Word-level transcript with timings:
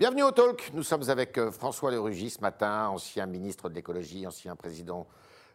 Bienvenue 0.00 0.22
au 0.22 0.30
Talk. 0.30 0.70
Nous 0.72 0.82
sommes 0.82 1.10
avec 1.10 1.36
euh, 1.36 1.50
François 1.50 1.90
de 1.90 1.98
Rugy 1.98 2.30
ce 2.30 2.40
matin, 2.40 2.88
ancien 2.88 3.26
ministre 3.26 3.68
de 3.68 3.74
l'écologie, 3.74 4.26
ancien 4.26 4.56
président 4.56 5.06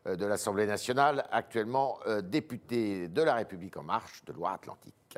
euh, 0.05 0.15
de 0.15 0.23
l'Assemblée 0.23 0.67
nationale, 0.67 1.25
actuellement 1.31 1.97
euh, 2.05 2.21
député 2.21 3.07
de 3.07 3.23
La 3.23 3.33
République 3.33 3.75
en 3.75 3.81
marche 3.81 4.23
de 4.23 4.33
Loire-Atlantique. 4.33 5.17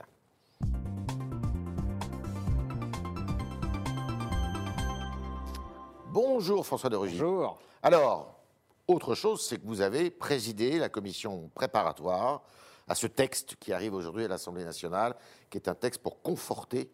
Bonjour 6.06 6.66
François 6.66 6.90
de 6.90 6.96
Rugy. 6.96 7.20
Bonjour. 7.20 7.60
Alors, 7.84 8.40
autre 8.88 9.14
chose, 9.14 9.46
c'est 9.46 9.58
que 9.58 9.68
vous 9.68 9.82
avez 9.82 10.10
présidé 10.10 10.80
la 10.80 10.88
commission 10.88 11.52
préparatoire 11.54 12.44
à 12.88 12.96
ce 12.96 13.08
texte 13.08 13.58
qui 13.60 13.74
arrive 13.74 13.94
aujourd'hui 13.94 14.24
à 14.24 14.30
l'Assemblée 14.30 14.64
nationale, 14.64 15.16
qui 15.50 15.58
est 15.58 15.68
un 15.68 15.76
texte 15.76 16.02
pour 16.02 16.22
conforter 16.22 16.90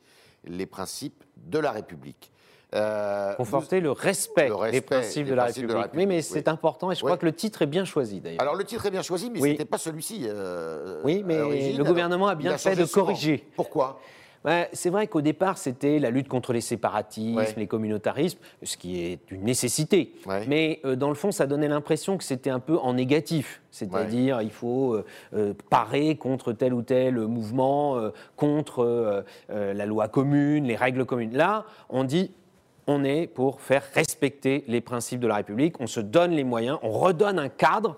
les 0.45 0.65
principes 0.65 1.23
de 1.37 1.59
la 1.59 1.71
République. 1.71 2.31
Euh, 2.75 3.35
Conforter 3.35 3.79
le, 3.81 3.91
respect 3.91 4.47
le, 4.47 4.55
respect 4.55 4.79
des 4.79 4.81
principes, 4.81 5.27
de, 5.27 5.33
la 5.35 5.45
République. 5.45 5.89
Oui, 5.93 6.05
mais 6.07 6.23
c'est 6.23 6.47
important 6.47 6.91
et 6.91 6.95
je 6.95 7.01
crois 7.01 7.17
que 7.17 7.25
le 7.25 7.33
titre 7.33 7.61
est 7.61 7.67
bien 7.67 7.85
choisi 7.85 8.19
d'ailleurs. 8.19 8.41
Alors 8.41 8.55
le 8.55 8.63
titre 8.63 8.85
est 8.87 8.91
bien 8.91 9.03
choisi, 9.03 9.29
mais 9.29 9.39
ce 9.39 9.45
n'était 9.45 9.65
pas 9.65 9.77
celui-ci. 9.77 10.23
Euh, 10.25 10.99
oui, 11.03 11.23
mais 11.25 11.73
le 11.73 11.83
gouvernement 11.83 12.27
a 12.27 12.35
bien 12.35 12.57
fait 12.57 12.75
de 12.75 12.85
corriger. 12.85 13.47
Pourquoi? 13.55 13.99
C'est 14.73 14.89
vrai 14.89 15.07
qu'au 15.07 15.21
départ, 15.21 15.57
c'était 15.57 15.99
la 15.99 16.09
lutte 16.09 16.27
contre 16.27 16.53
les 16.53 16.61
séparatismes, 16.61 17.41
les 17.57 17.67
communautarismes, 17.67 18.39
ce 18.61 18.77
qui 18.77 19.01
est 19.01 19.31
une 19.31 19.43
nécessité. 19.43 20.13
Mais 20.47 20.79
euh, 20.85 20.95
dans 20.95 21.09
le 21.09 21.15
fond, 21.15 21.31
ça 21.31 21.47
donnait 21.47 21.67
l'impression 21.67 22.17
que 22.17 22.23
c'était 22.23 22.49
un 22.49 22.59
peu 22.59 22.77
en 22.77 22.93
négatif. 22.93 23.61
C'est-à-dire, 23.71 24.41
il 24.41 24.51
faut 24.51 24.93
euh, 24.93 25.05
euh, 25.33 25.53
parer 25.69 26.15
contre 26.15 26.53
tel 26.53 26.73
ou 26.73 26.81
tel 26.81 27.17
mouvement, 27.17 27.99
contre 28.35 29.23
la 29.49 29.85
loi 29.85 30.07
commune, 30.07 30.65
les 30.65 30.75
règles 30.75 31.05
communes. 31.05 31.35
Là, 31.35 31.65
on 31.89 32.03
dit 32.03 32.31
on 32.85 33.03
est 33.03 33.27
pour 33.27 33.61
faire 33.61 33.83
respecter 33.93 34.63
les 34.67 34.81
principes 34.81 35.19
de 35.19 35.27
la 35.27 35.35
République, 35.35 35.79
on 35.79 35.87
se 35.87 36.01
donne 36.01 36.31
les 36.31 36.43
moyens, 36.43 36.79
on 36.81 36.91
redonne 36.91 37.39
un 37.39 37.47
cadre 37.47 37.97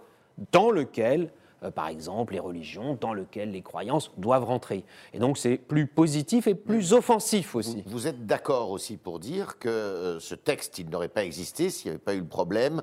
dans 0.52 0.70
lequel 0.70 1.32
par 1.72 1.88
exemple 1.88 2.34
les 2.34 2.40
religions, 2.40 2.98
dans 3.00 3.14
lesquelles 3.14 3.52
les 3.52 3.62
croyances 3.62 4.12
doivent 4.18 4.46
rentrer. 4.46 4.84
Et 5.14 5.20
donc 5.20 5.38
c'est 5.38 5.58
plus 5.58 5.88
positif 5.88 6.48
et 6.48 6.56
plus 6.56 6.94
offensif 6.94 7.56
aussi. 7.56 7.84
Vous, 7.86 8.08
êtes 8.08 8.26
d'accord 8.26 8.70
aussi 8.70 8.98
pour 8.98 9.20
dire 9.20 9.58
que 9.60 9.70
euh, 9.70 10.20
ce 10.20 10.36
texte, 10.36 10.80
il 10.80 10.90
n'aurait 10.90 11.08
pas 11.08 11.24
existé 11.24 11.70
s'il 11.70 11.88
n'y 11.88 11.96
avait 11.96 12.04
pas 12.04 12.14
eu 12.14 12.20
le 12.20 12.28
problème 12.28 12.82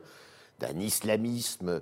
d'un 0.58 0.78
islamisme 0.78 1.80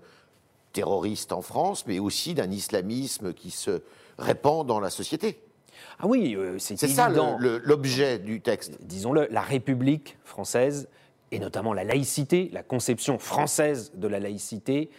terroriste 0.72 1.32
en 1.32 1.42
France, 1.42 1.84
mais 1.86 1.98
aussi 1.98 2.34
d'un 2.34 2.50
islamisme 2.50 3.32
qui 3.34 3.50
se 3.50 3.82
répand 4.18 4.66
dans 4.66 4.80
la 4.80 4.90
société. 4.90 5.42
Ah 5.98 6.06
oui, 6.06 6.34
euh, 6.36 6.58
c'est 6.58 6.76
ça 6.76 7.08
l'objet 7.08 8.18
du 8.18 8.40
texte. 8.40 8.78
Disons-le, 8.82 9.28
la 9.30 9.42
République 9.42 10.18
française 10.24 10.88
et 11.32 11.38
notamment 11.38 11.72
la 11.72 11.84
laïcité, 11.84 12.50
la 12.52 12.64
conception 12.64 13.18
française 13.18 13.92
de 13.94 14.08
la 14.08 14.18
laïcité, 14.18 14.90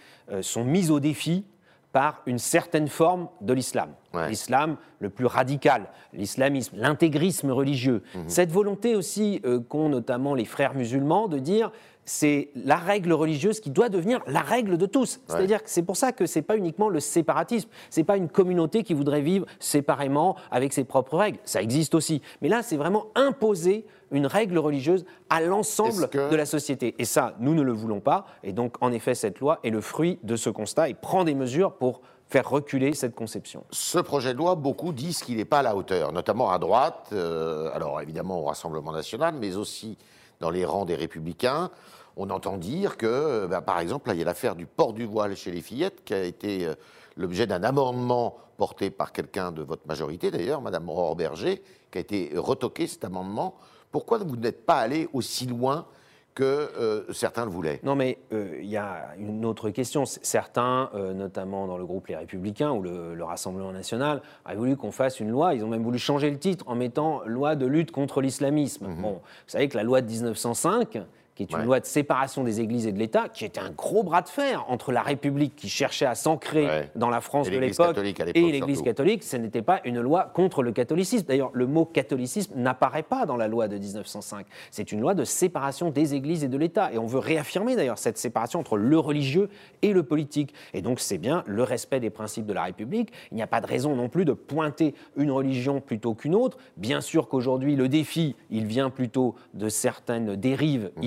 sont 0.42 0.64
mises 0.64 0.90
au 0.90 1.02
défi 1.02 1.44
par 1.92 2.22
une 2.26 2.40
certaine 2.40 2.88
forme 2.88 3.28
de 3.42 3.54
l'islam. 3.54 3.90
L'islam 4.28 4.78
le 5.00 5.10
plus 5.10 5.26
radical, 5.26 5.88
l'islamisme, 6.14 6.76
l'intégrisme 6.78 7.52
religieux. 7.52 8.04
Mhm. 8.14 8.24
Cette 8.28 8.52
volonté 8.52 8.96
aussi 8.96 9.42
euh, 9.46 9.60
qu'ont 9.60 9.90
notamment 9.90 10.36
les 10.36 10.46
frères 10.46 10.74
musulmans 10.74 11.28
de 11.28 11.40
dire 11.40 11.72
c'est 12.12 12.50
la 12.56 12.76
règle 12.76 13.14
religieuse 13.14 13.62
qui 13.62 13.70
doit 13.70 13.88
devenir 13.88 14.20
la 14.28 14.42
règle 14.42 14.78
de 14.78 14.86
tous. 14.86 15.22
C'est-à-dire 15.28 15.64
que 15.64 15.70
c'est 15.70 15.82
pour 15.82 15.96
ça 15.96 16.12
que 16.12 16.26
ce 16.26 16.40
n'est 16.40 16.44
pas 16.44 16.58
uniquement 16.58 16.90
le 16.90 17.00
séparatisme, 17.00 17.70
ce 17.90 18.02
n'est 18.02 18.04
pas 18.04 18.18
une 18.18 18.28
communauté 18.28 18.84
qui 18.84 18.94
voudrait 18.94 19.22
vivre 19.22 19.46
séparément 19.60 20.36
avec 20.52 20.74
ses 20.74 20.84
propres 20.84 21.18
règles. 21.18 21.40
Ça 21.46 21.62
existe 21.62 21.96
aussi. 21.96 22.22
Mais 22.42 22.50
là, 22.50 22.64
c'est 22.64 22.76
vraiment 22.76 23.08
imposer 23.16 23.86
une 24.12 24.26
règle 24.26 24.58
religieuse 24.58 25.06
à 25.30 25.40
l'ensemble 25.40 26.10
de 26.12 26.36
la 26.36 26.46
société. 26.46 26.96
Et 27.00 27.06
ça, 27.06 27.34
nous 27.40 27.56
ne 27.56 27.62
le 27.62 27.72
voulons 27.72 28.02
pas. 28.02 28.26
Et 28.44 28.52
donc, 28.52 28.76
en 28.82 28.92
effet, 28.92 29.16
cette 29.16 29.40
loi 29.40 29.60
est 29.64 29.70
le 29.70 29.80
fruit 29.80 30.20
de 30.24 30.36
ce 30.36 30.50
constat 30.50 30.90
et 30.90 30.94
prend 30.94 31.24
des 31.24 31.34
mesures 31.34 31.72
pour 31.76 32.02
faire 32.28 32.50
reculer 32.50 32.94
cette 32.94 33.16
conception. 33.16 33.64
Ce 33.72 34.00
projet 34.00 34.34
de 34.34 34.38
loi, 34.38 34.56
beaucoup 34.56 34.92
disent 34.92 35.22
qu'il 35.22 35.38
n'est 35.38 35.46
pas 35.46 35.60
à 35.60 35.64
la 35.64 35.78
hauteur, 35.78 36.12
notamment 36.12 36.52
à 36.52 36.60
droite, 36.60 37.08
euh, 37.14 37.72
alors 37.74 38.02
évidemment 38.02 38.42
au 38.42 38.44
Rassemblement 38.44 38.92
national, 38.92 39.36
mais 39.40 39.56
aussi 39.56 39.98
dans 40.42 40.50
les 40.50 40.66
rangs 40.66 40.84
des 40.84 40.96
républicains. 40.96 41.72
On 42.18 42.30
entend 42.30 42.58
dire 42.58 42.98
que, 42.98 43.48
ben, 43.48 43.62
par 43.62 43.80
exemple, 43.80 44.10
là, 44.10 44.16
il 44.16 44.20
y 44.20 44.22
a 44.22 44.26
l'affaire 44.26 44.56
du 44.56 44.66
port 44.66 44.94
du 44.94 45.06
voile 45.06 45.36
chez 45.36 45.52
les 45.52 45.62
fillettes 45.62 46.04
qui 46.04 46.14
a 46.14 46.24
été 46.24 46.66
euh, 46.66 46.76
l'objet 47.18 47.48
d'un 47.48 47.64
amendement 47.64 48.38
porté 48.58 48.90
par 48.90 49.12
quelqu'un 49.12 49.52
de 49.52 49.64
votre 49.64 49.88
majorité, 49.88 50.30
d'ailleurs, 50.32 50.62
Madame 50.62 50.88
Aurore 50.90 51.16
Berger, 51.16 51.64
qui 51.92 51.98
a 51.98 52.02
été 52.02 52.32
retoqué 52.36 52.88
cet 52.88 53.04
amendement 53.04 53.56
pourquoi 53.92 54.20
vous 54.20 54.38
n'êtes 54.38 54.66
pas 54.66 54.76
allé 54.76 55.08
aussi 55.14 55.46
loin 55.46 55.86
que 56.34 56.44
euh, 56.44 57.12
certains 57.12 57.44
le 57.44 57.52
voulaient? 57.52 57.82
Non, 57.84 57.96
mais 57.96 58.18
euh, 58.32 58.58
il 58.62 58.70
y 58.70 58.78
a 58.78 59.10
une 59.18 59.44
autre 59.44 59.70
question. 59.70 60.06
Certains, 60.06 60.90
euh, 60.96 61.14
notamment 61.14 61.68
dans 61.68 61.78
le 61.78 61.86
groupe 61.86 62.08
Les 62.08 62.16
Républicains 62.16 62.72
ou 62.72 62.82
le, 62.82 63.22
Rassemblement 63.22 63.74
national, 63.74 64.22
avaient 64.46 64.58
voulu 64.58 64.78
qu'on 64.78 64.92
fasse 64.92 65.20
une 65.20 65.30
loi. 65.30 65.54
Ils 65.54 65.64
ont 65.66 65.68
même 65.68 65.84
voulu 65.84 66.00
changer 66.00 66.32
le 66.32 66.40
titre 66.40 66.66
en 66.70 66.76
mettant 66.76 67.22
loi 67.26 67.56
de 67.56 67.66
lutte 67.66 67.92
contre 67.92 68.22
l'islamisme. 68.22 68.88
Mhm. 68.88 69.02
Bon, 69.02 69.14
vous 69.14 69.20
savez 69.48 69.68
que 69.68 69.78
la 69.78 69.84
loi 69.84 70.02
de 70.02 70.10
1905 70.10 71.00
qui 71.36 71.44
est 71.44 71.52
une 71.52 71.64
loi 71.64 71.80
de 71.80 71.86
séparation 71.86 72.44
des 72.44 72.62
églises 72.62 72.88
et 72.88 72.92
de 72.92 73.00
l'État, 73.00 73.30
qui 73.30 73.46
était 73.46 73.60
un 73.60 73.72
gros 73.72 74.04
bras 74.04 74.22
de 74.22 74.30
fer 74.30 74.66
entre 74.68 74.92
la 74.92 75.02
République 75.02 75.56
qui 75.56 75.70
cherchait 75.70 76.06
à 76.06 76.16
s'ancrer 76.16 76.90
dans 76.96 77.10
la 77.10 77.22
France 77.22 77.50
de 77.50 77.58
l'époque 77.58 77.98
et 78.36 78.52
l'Église 78.52 78.82
catholique. 78.82 79.24
Ce 79.24 79.38
n'était 79.38 79.62
pas 79.62 79.82
une 79.86 80.02
loi 80.02 80.32
contre 80.34 80.64
le 80.64 80.72
catholicisme. 80.72 81.26
D'ailleurs, 81.28 81.52
le 81.54 81.68
mot 81.68 81.86
catholicisme 81.86 82.54
n'apparaît 82.56 83.04
pas 83.04 83.26
dans 83.26 83.38
la 83.38 83.48
loi 83.48 83.68
de 83.68 83.78
1905. 83.78 84.46
C'est 84.72 84.92
une 84.92 85.02
loi 85.02 85.14
de 85.14 85.24
séparation 85.24 85.90
des 85.90 86.14
églises 86.14 86.44
et 86.44 86.48
de 86.48 86.58
l'État. 86.58 86.92
Et 86.94 86.98
on 86.98 87.08
veut 87.08 87.20
réaffirmer 87.20 87.76
d'ailleurs 87.76 87.98
cette 87.98 88.18
séparation 88.18 88.60
entre 88.60 88.78
le 88.78 89.00
religieux 89.00 89.50
et 89.82 89.94
le 89.94 90.04
politique. 90.04 90.54
Et 90.74 90.82
donc 90.82 91.00
c'est 91.00 91.18
bien 91.18 91.44
le 91.48 91.64
respect 91.64 92.00
des 92.00 92.10
principes 92.10 92.46
de 92.46 92.54
la 92.54 92.64
République. 92.64 93.12
Il 93.32 93.36
n'y 93.36 93.42
a 93.42 93.48
pas 93.48 93.62
de 93.62 93.68
raison 93.68 93.96
non 93.96 94.10
plus 94.10 94.26
de 94.26 94.34
pointer 94.34 94.94
une 95.16 95.32
religion 95.32 95.82
plutôt 95.82 96.14
qu'une 96.14 96.36
autre. 96.36 96.58
Bien 96.78 97.02
sûr 97.02 97.28
qu'aujourd'hui, 97.28 97.76
le 97.76 97.88
défi, 97.88 98.36
il 98.50 98.66
vient 98.66 98.90
plutôt 98.90 99.36
de 99.54 99.70
certaines 99.70 100.36
dérives 100.36 100.92
mhm. 100.98 101.04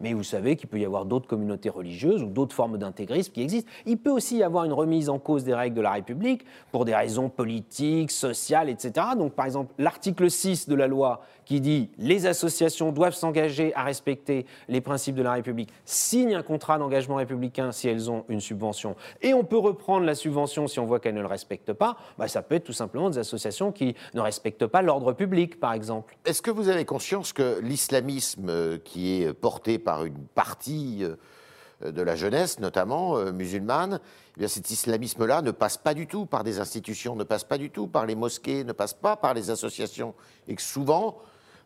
Mais 0.00 0.12
vous 0.12 0.22
savez 0.22 0.56
qu'il 0.56 0.68
peut 0.68 0.78
y 0.78 0.84
avoir 0.84 1.04
d'autres 1.04 1.26
communautés 1.26 1.68
religieuses 1.68 2.22
ou 2.22 2.26
d'autres 2.26 2.54
formes 2.54 2.78
d'intégrisme 2.78 3.32
qui 3.32 3.42
existent. 3.42 3.70
Il 3.86 3.98
peut 3.98 4.10
aussi 4.10 4.38
y 4.38 4.42
avoir 4.42 4.64
une 4.64 4.72
remise 4.72 5.08
en 5.08 5.18
cause 5.18 5.44
des 5.44 5.54
règles 5.54 5.76
de 5.76 5.80
la 5.80 5.92
République 5.92 6.44
pour 6.72 6.84
des 6.84 6.94
raisons 6.94 7.28
politiques, 7.28 8.10
sociales, 8.10 8.68
etc. 8.68 9.06
Donc 9.16 9.32
par 9.34 9.46
exemple, 9.46 9.72
l'article 9.78 10.30
6 10.30 10.68
de 10.68 10.74
la 10.74 10.86
loi 10.86 11.22
qui 11.48 11.62
dit 11.62 11.88
les 11.96 12.26
associations 12.26 12.92
doivent 12.92 13.14
s'engager 13.14 13.74
à 13.74 13.82
respecter 13.82 14.44
les 14.68 14.82
principes 14.82 15.14
de 15.14 15.22
la 15.22 15.32
République, 15.32 15.70
signent 15.86 16.34
un 16.34 16.42
contrat 16.42 16.76
d'engagement 16.76 17.16
républicain 17.16 17.72
si 17.72 17.88
elles 17.88 18.10
ont 18.10 18.26
une 18.28 18.42
subvention, 18.42 18.96
et 19.22 19.32
on 19.32 19.44
peut 19.44 19.56
reprendre 19.56 20.04
la 20.04 20.14
subvention 20.14 20.68
si 20.68 20.78
on 20.78 20.84
voit 20.84 21.00
qu'elles 21.00 21.14
ne 21.14 21.22
le 21.22 21.26
respectent 21.26 21.72
pas, 21.72 21.96
bah, 22.18 22.28
ça 22.28 22.42
peut 22.42 22.56
être 22.56 22.64
tout 22.64 22.74
simplement 22.74 23.08
des 23.08 23.16
associations 23.16 23.72
qui 23.72 23.96
ne 24.12 24.20
respectent 24.20 24.66
pas 24.66 24.82
l'ordre 24.82 25.14
public, 25.14 25.58
par 25.58 25.72
exemple. 25.72 26.18
Est-ce 26.26 26.42
que 26.42 26.50
vous 26.50 26.68
avez 26.68 26.84
conscience 26.84 27.32
que 27.32 27.60
l'islamisme 27.62 28.50
euh, 28.50 28.76
qui 28.84 29.22
est 29.22 29.32
porté 29.32 29.78
par 29.78 30.04
une 30.04 30.26
partie 30.34 31.02
euh, 31.02 31.90
de 31.90 32.02
la 32.02 32.14
jeunesse, 32.14 32.60
notamment 32.60 33.16
euh, 33.16 33.32
musulmane, 33.32 34.00
eh 34.36 34.40
bien 34.40 34.48
cet 34.48 34.70
islamisme-là 34.70 35.40
ne 35.40 35.50
passe 35.50 35.78
pas 35.78 35.94
du 35.94 36.06
tout 36.06 36.26
par 36.26 36.44
des 36.44 36.60
institutions, 36.60 37.16
ne 37.16 37.24
passe 37.24 37.44
pas 37.44 37.56
du 37.56 37.70
tout 37.70 37.86
par 37.86 38.04
les 38.04 38.16
mosquées, 38.16 38.64
ne 38.64 38.72
passe 38.72 38.92
pas 38.92 39.16
par 39.16 39.32
les 39.32 39.48
associations, 39.48 40.14
et 40.46 40.54
que 40.54 40.62
souvent, 40.62 41.16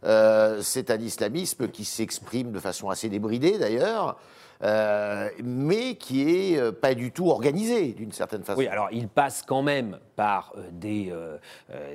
euh, 0.04 0.60
c'est 0.62 0.90
un 0.90 0.98
islamisme 0.98 1.68
qui 1.68 1.84
s'exprime 1.84 2.52
de 2.52 2.58
façon 2.58 2.90
assez 2.90 3.08
débridée 3.08 3.58
d'ailleurs, 3.58 4.18
euh, 4.62 5.28
mais 5.42 5.96
qui 5.96 6.22
est 6.22 6.58
euh, 6.58 6.72
pas 6.72 6.94
du 6.94 7.12
tout 7.12 7.30
organisé 7.30 7.92
d'une 7.92 8.12
certaine 8.12 8.42
façon. 8.42 8.58
Oui, 8.58 8.66
alors 8.66 8.88
il 8.92 9.08
passe 9.08 9.42
quand 9.42 9.62
même 9.62 9.98
par 10.16 10.54
des, 10.72 11.12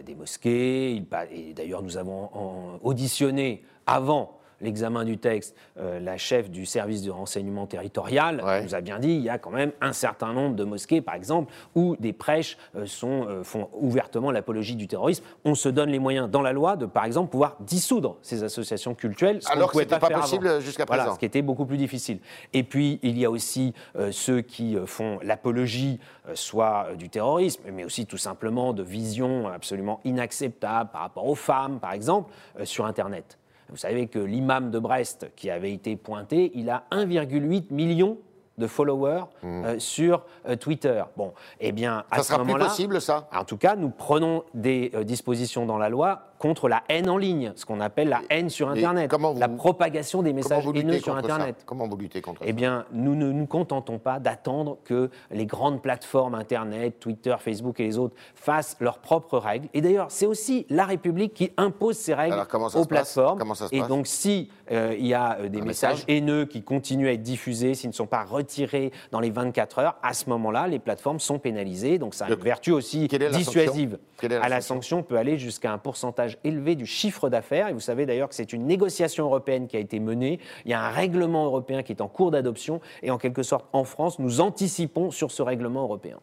des 0.06 0.16
mosquées, 0.16 0.96
et 1.32 1.54
d'ailleurs 1.54 1.84
nous 1.84 1.98
avons 1.98 2.80
auditionné 2.82 3.64
avant 3.86 4.37
l'examen 4.62 5.06
du 5.06 5.18
texte, 5.18 5.56
euh, 5.78 6.00
la 6.00 6.18
chef 6.18 6.50
du 6.50 6.66
service 6.66 7.02
de 7.04 7.12
renseignement 7.12 7.68
territorial 7.68 8.44
nous 8.64 8.76
a 8.76 8.82
bien 8.82 9.00
dit 9.00 9.12
il 9.12 9.22
y 9.22 9.30
a 9.30 9.38
quand 9.38 9.52
même 9.52 9.72
un 9.82 9.94
certain 9.94 10.34
nombre 10.34 10.56
de 10.56 10.64
mosquées, 10.64 11.02
par 11.02 11.16
exemple, 11.16 11.54
où 11.76 11.96
des 12.00 12.14
prêches 12.14 12.58
euh, 12.76 12.86
sont, 12.86 13.28
euh, 13.28 13.44
font 13.44 13.70
ouvertement 13.74 14.32
l'apologie 14.32 14.76
du 14.76 14.88
terrorisme. 14.88 15.24
On 15.46 15.56
se 15.56 15.70
donne 15.70 15.90
les 15.90 16.00
moyens 16.00 16.30
dans 16.30 16.42
la 16.42 16.54
loi 16.54 16.76
de, 16.76 16.86
par 16.86 17.06
exemple, 17.06 17.32
pouvoir 17.32 17.58
dissoudre 17.60 18.18
ces 18.22 18.44
associations 18.44 18.96
culturelles. 18.96 19.42
Ce 19.42 19.52
Alors 19.52 19.72
que 19.72 19.78
ce 19.78 19.82
n'était 19.82 20.00
pas, 20.00 20.10
possible 20.10 20.62
jusqu'à 20.62 20.86
présent. 20.86 21.04
Voilà, 21.04 21.16
ce 21.16 21.20
qui 21.20 21.26
était 21.26 21.42
beaucoup 21.42 21.66
plus 21.66 21.78
difficile. 21.78 22.20
Et 22.54 22.64
puis, 22.64 23.00
il 23.04 23.18
y 23.18 23.26
a 23.26 23.32
aussi 23.32 23.74
ceux 24.12 24.42
qui 24.42 24.78
font 24.86 25.20
l'apologie, 25.22 26.00
soit 26.34 26.88
du 26.98 27.10
terrorisme, 27.10 27.64
mais 27.72 27.84
aussi 27.84 28.06
tout 28.06 28.18
simplement 28.18 28.74
de 28.74 28.84
visions 28.84 29.48
absolument 29.48 30.00
inacceptables 30.04 30.90
par 30.92 31.02
rapport 31.02 31.26
aux 31.26 31.36
femmes, 31.36 31.80
par 31.80 31.94
exemple, 31.94 32.32
sur 32.64 32.86
Internet. 32.86 33.38
Vous 33.70 33.78
savez 33.78 34.08
que 34.08 34.20
l'imam 34.20 34.72
de 34.72 34.80
Brest, 34.80 35.30
qui 35.36 35.50
avait 35.50 35.74
été 35.74 35.96
pointé, 35.96 36.52
il 36.56 36.70
a 36.70 36.86
1,8 36.92 37.74
million 37.74 38.18
de 38.58 38.68
followers 38.68 39.26
hmm. 39.44 39.66
euh, 39.66 39.80
sur 39.80 40.24
euh, 40.48 40.56
Twitter. 40.56 41.04
Bon, 41.16 41.34
eh 41.60 41.72
bien, 41.72 42.04
à 42.10 42.24
ça 42.24 42.36
ce 42.36 42.40
moment-là, 42.40 42.66
possible, 42.66 43.00
ça? 43.02 43.28
En 43.34 43.44
tout 43.44 43.58
cas, 43.58 43.76
nous 43.76 43.90
prenons 43.90 44.44
des 44.54 44.92
euh, 44.96 45.04
dispositions 45.04 45.66
dans 45.66 45.78
la 45.78 45.90
loi 45.90 46.27
contre 46.40 46.70
la 46.70 46.84
haine 46.90 47.10
en 47.10 47.18
ligne, 47.18 47.52
ce 47.56 47.66
qu'on 47.66 47.80
appelle 47.80 48.10
la 48.10 48.22
haine 48.30 48.50
sur 48.50 48.68
Et 48.74 48.80
Internet, 48.80 49.12
vous- 49.14 49.40
la 49.40 49.50
propagation 49.50 50.22
des 50.22 50.34
messages 50.34 50.66
haineux 50.74 51.00
sur 51.00 51.14
ça 51.14 51.20
Internet. 51.20 51.64
Comment 51.66 51.88
vous 51.88 51.98
luttez 51.98 52.22
contre 52.22 52.42
Eh 52.44 52.48
ça 52.48 52.54
bien, 52.54 52.86
nous 52.92 53.16
ne 53.16 53.32
nous 53.32 53.46
contentons 53.48 54.00
pas 54.00 54.20
d'attendre 54.20 54.78
que 54.84 55.10
les 55.32 55.46
grandes 55.46 55.82
plateformes 55.82 56.36
Internet, 56.36 57.00
Twitter, 57.00 57.36
Facebook 57.40 57.80
et 57.80 57.84
les 57.84 57.98
autres 57.98 58.16
fassent 58.36 58.78
leurs 58.80 59.00
propres 59.00 59.38
règles. 59.38 59.68
Et 59.74 59.82
d'ailleurs, 59.82 60.08
c'est 60.10 60.26
aussi 60.26 60.66
la 60.70 60.86
République 60.86 61.34
qui 61.34 61.52
impose 61.58 61.98
ces 61.98 62.14
règles 62.14 62.38
aux 62.76 62.86
plateformes. 62.86 63.40
Comment 63.40 63.56
ça 63.56 63.68
se 63.68 63.76
et 63.76 63.82
donc, 63.82 64.08
si 64.08 64.50
euh, 64.72 64.96
il 64.98 65.08
y 65.08 65.14
a 65.14 65.38
euh, 65.40 65.50
des 65.50 65.60
Un 65.62 65.66
messages 65.66 65.94
message 66.00 66.06
haineux 66.08 66.46
qui 66.46 66.64
continuent 66.64 67.08
à 67.08 67.14
être 67.14 67.22
diffusés, 67.22 67.74
s'ils 67.74 67.90
ne 67.90 67.96
sont 67.96 68.08
pas 68.08 68.24
retirés 68.24 68.92
dans 69.12 69.20
les 69.20 69.30
24 69.30 69.80
heures, 69.80 69.96
à 70.04 70.14
ce 70.14 70.30
moment-là, 70.30 70.68
les 70.68 70.80
plateformes 70.80 71.20
sont 71.20 71.40
pénalisées. 71.40 71.98
Donc, 71.98 72.14
ça 72.14 72.26
a 72.26 72.30
une 72.30 72.36
vertu 72.36 72.72
aussi 72.72 73.08
dissuasive. 73.08 73.98
la 74.22 74.42
à 74.42 74.50
la 74.50 74.62
sanction 74.62 75.04
peut 75.04 75.18
aller 75.18 75.38
jusqu'à 75.38 75.72
un 75.72 75.78
pourcentage 75.78 76.27
élevé 76.44 76.76
du 76.76 76.86
chiffre 76.86 77.30
d'affaires. 77.30 77.68
Et 77.70 77.74
vous 77.74 77.80
savez 77.80 78.06
d'ailleurs 78.06 78.30
que 78.30 78.36
c'est 78.36 78.52
une 78.54 78.66
négociation 78.66 79.26
européenne 79.26 79.68
qui 79.68 79.78
a 79.78 79.80
été 79.80 80.00
menée. 80.00 80.40
Il 80.66 80.72
y 80.72 80.74
a 80.74 80.82
un 80.82 80.90
règlement 80.90 81.46
européen 81.46 81.84
qui 81.84 81.92
est 81.94 82.02
en 82.02 82.08
cours 82.08 82.32
d'adoption. 82.32 82.82
Et 83.04 83.12
en 83.12 83.18
quelque 83.18 83.44
sorte, 83.44 83.66
en 83.74 83.84
France, 83.84 84.20
nous 84.20 84.42
anticipons 84.42 85.12
sur 85.12 85.32
ce 85.32 85.42
règlement 85.42 85.84
européen. 85.84 86.20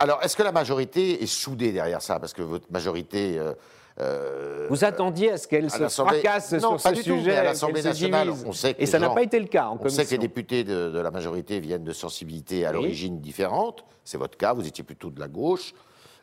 Alors, 0.00 0.22
est-ce 0.22 0.36
que 0.36 0.42
la 0.42 0.52
majorité 0.52 1.22
est 1.22 1.26
soudée 1.26 1.72
derrière 1.72 2.02
ça? 2.02 2.20
Parce 2.20 2.32
que 2.32 2.42
votre 2.42 2.66
majorité. 2.70 3.36
euh, 3.38 3.52
euh, 4.00 4.68
Vous 4.70 4.84
attendiez 4.84 5.32
à 5.32 5.38
ce 5.38 5.48
qu'elle 5.48 5.68
se 5.70 5.88
fracasse 5.88 6.52
Non, 6.52 6.78
sur 6.78 6.82
pas 6.90 6.90
ce 6.90 6.94
du 6.94 7.02
tout, 7.02 7.14
mais 7.16 7.18
sujet, 7.18 7.36
à 7.36 7.42
l'Assemblée 7.42 7.82
nationale, 7.82 8.30
on 8.46 8.52
sait 8.52 8.74
que 8.74 8.82
Et 8.82 8.86
ça 8.86 9.00
n'a 9.00 9.10
pas 9.10 9.22
été 9.24 9.40
le 9.40 9.46
cas 9.46 9.66
en 9.66 9.74
On 9.74 9.76
commission. 9.78 10.00
sait 10.02 10.06
que 10.06 10.12
les 10.12 10.18
députés 10.28 10.62
de, 10.62 10.90
de 10.90 10.98
la 11.00 11.10
majorité 11.10 11.58
viennent 11.58 11.82
de 11.82 11.92
sensibilités 11.92 12.64
à 12.64 12.68
Oui. 12.70 12.74
l'origine 12.76 13.18
différentes. 13.20 13.84
C'est 14.04 14.18
votre 14.18 14.38
cas, 14.38 14.54
vous 14.54 14.68
étiez 14.68 14.84
plutôt 14.84 15.10
de 15.10 15.18
la 15.18 15.26
gauche, 15.26 15.74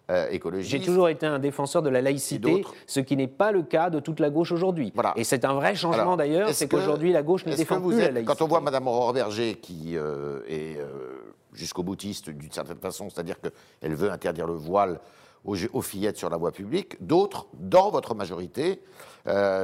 euh, 0.10 0.28
écologiste. 0.30 0.69
J'ai 0.72 0.80
toujours 0.81 1.10
été 1.10 1.25
un 1.25 1.40
défenseur 1.40 1.81
de 1.81 1.90
la 1.90 2.02
laïcité, 2.02 2.63
ce 2.86 3.00
qui 3.00 3.18
n'est 3.18 3.28
pas 3.28 3.52
le 3.52 3.63
cas 3.63 3.90
de 3.90 4.00
toute 4.00 4.19
la 4.19 4.30
gauche 4.30 4.52
aujourd'hui. 4.52 4.92
Voilà. 4.94 5.13
Et 5.16 5.24
c'est 5.24 5.46
un 5.46 5.54
vrai 5.54 5.75
changement 5.75 6.16
d'ailleurs, 6.16 6.50
c'est 6.54 6.68
qu'aujourd'hui 6.68 7.12
la 7.12 7.24
gauche 7.24 7.46
ne 7.46 7.56
défend 7.56 7.81
plus 7.81 7.98
la 7.98 8.06
êtes- 8.06 8.13
laïcité. 8.13 8.25
Quand 8.38 8.44
on 8.44 8.48
voit 8.48 8.62
Mme 8.62 8.88
Aurore 8.88 9.13
Berger 9.13 9.56
qui 9.56 9.98
euh, 9.98 10.42
est 10.48 10.78
euh, 10.78 10.86
jusqu'au 11.54 11.84
boutiste 11.84 12.30
d'une 12.30 12.52
certaine 12.52 12.78
façon, 12.78 13.10
c'est-à-dire 13.10 13.38
qu'elle 13.42 13.96
veut 13.96 14.12
interdire 14.12 14.46
le 14.46 14.54
voile 14.54 15.00
aux, 15.44 15.56
aux 15.74 15.81
fillettes 15.81 16.18
sur 16.18 16.30
la 16.30 16.38
voie 16.38 16.52
publique, 16.52 16.98
d'autres, 17.06 17.48
dans 17.54 17.90
votre 17.92 18.13
majorité, 18.16 18.81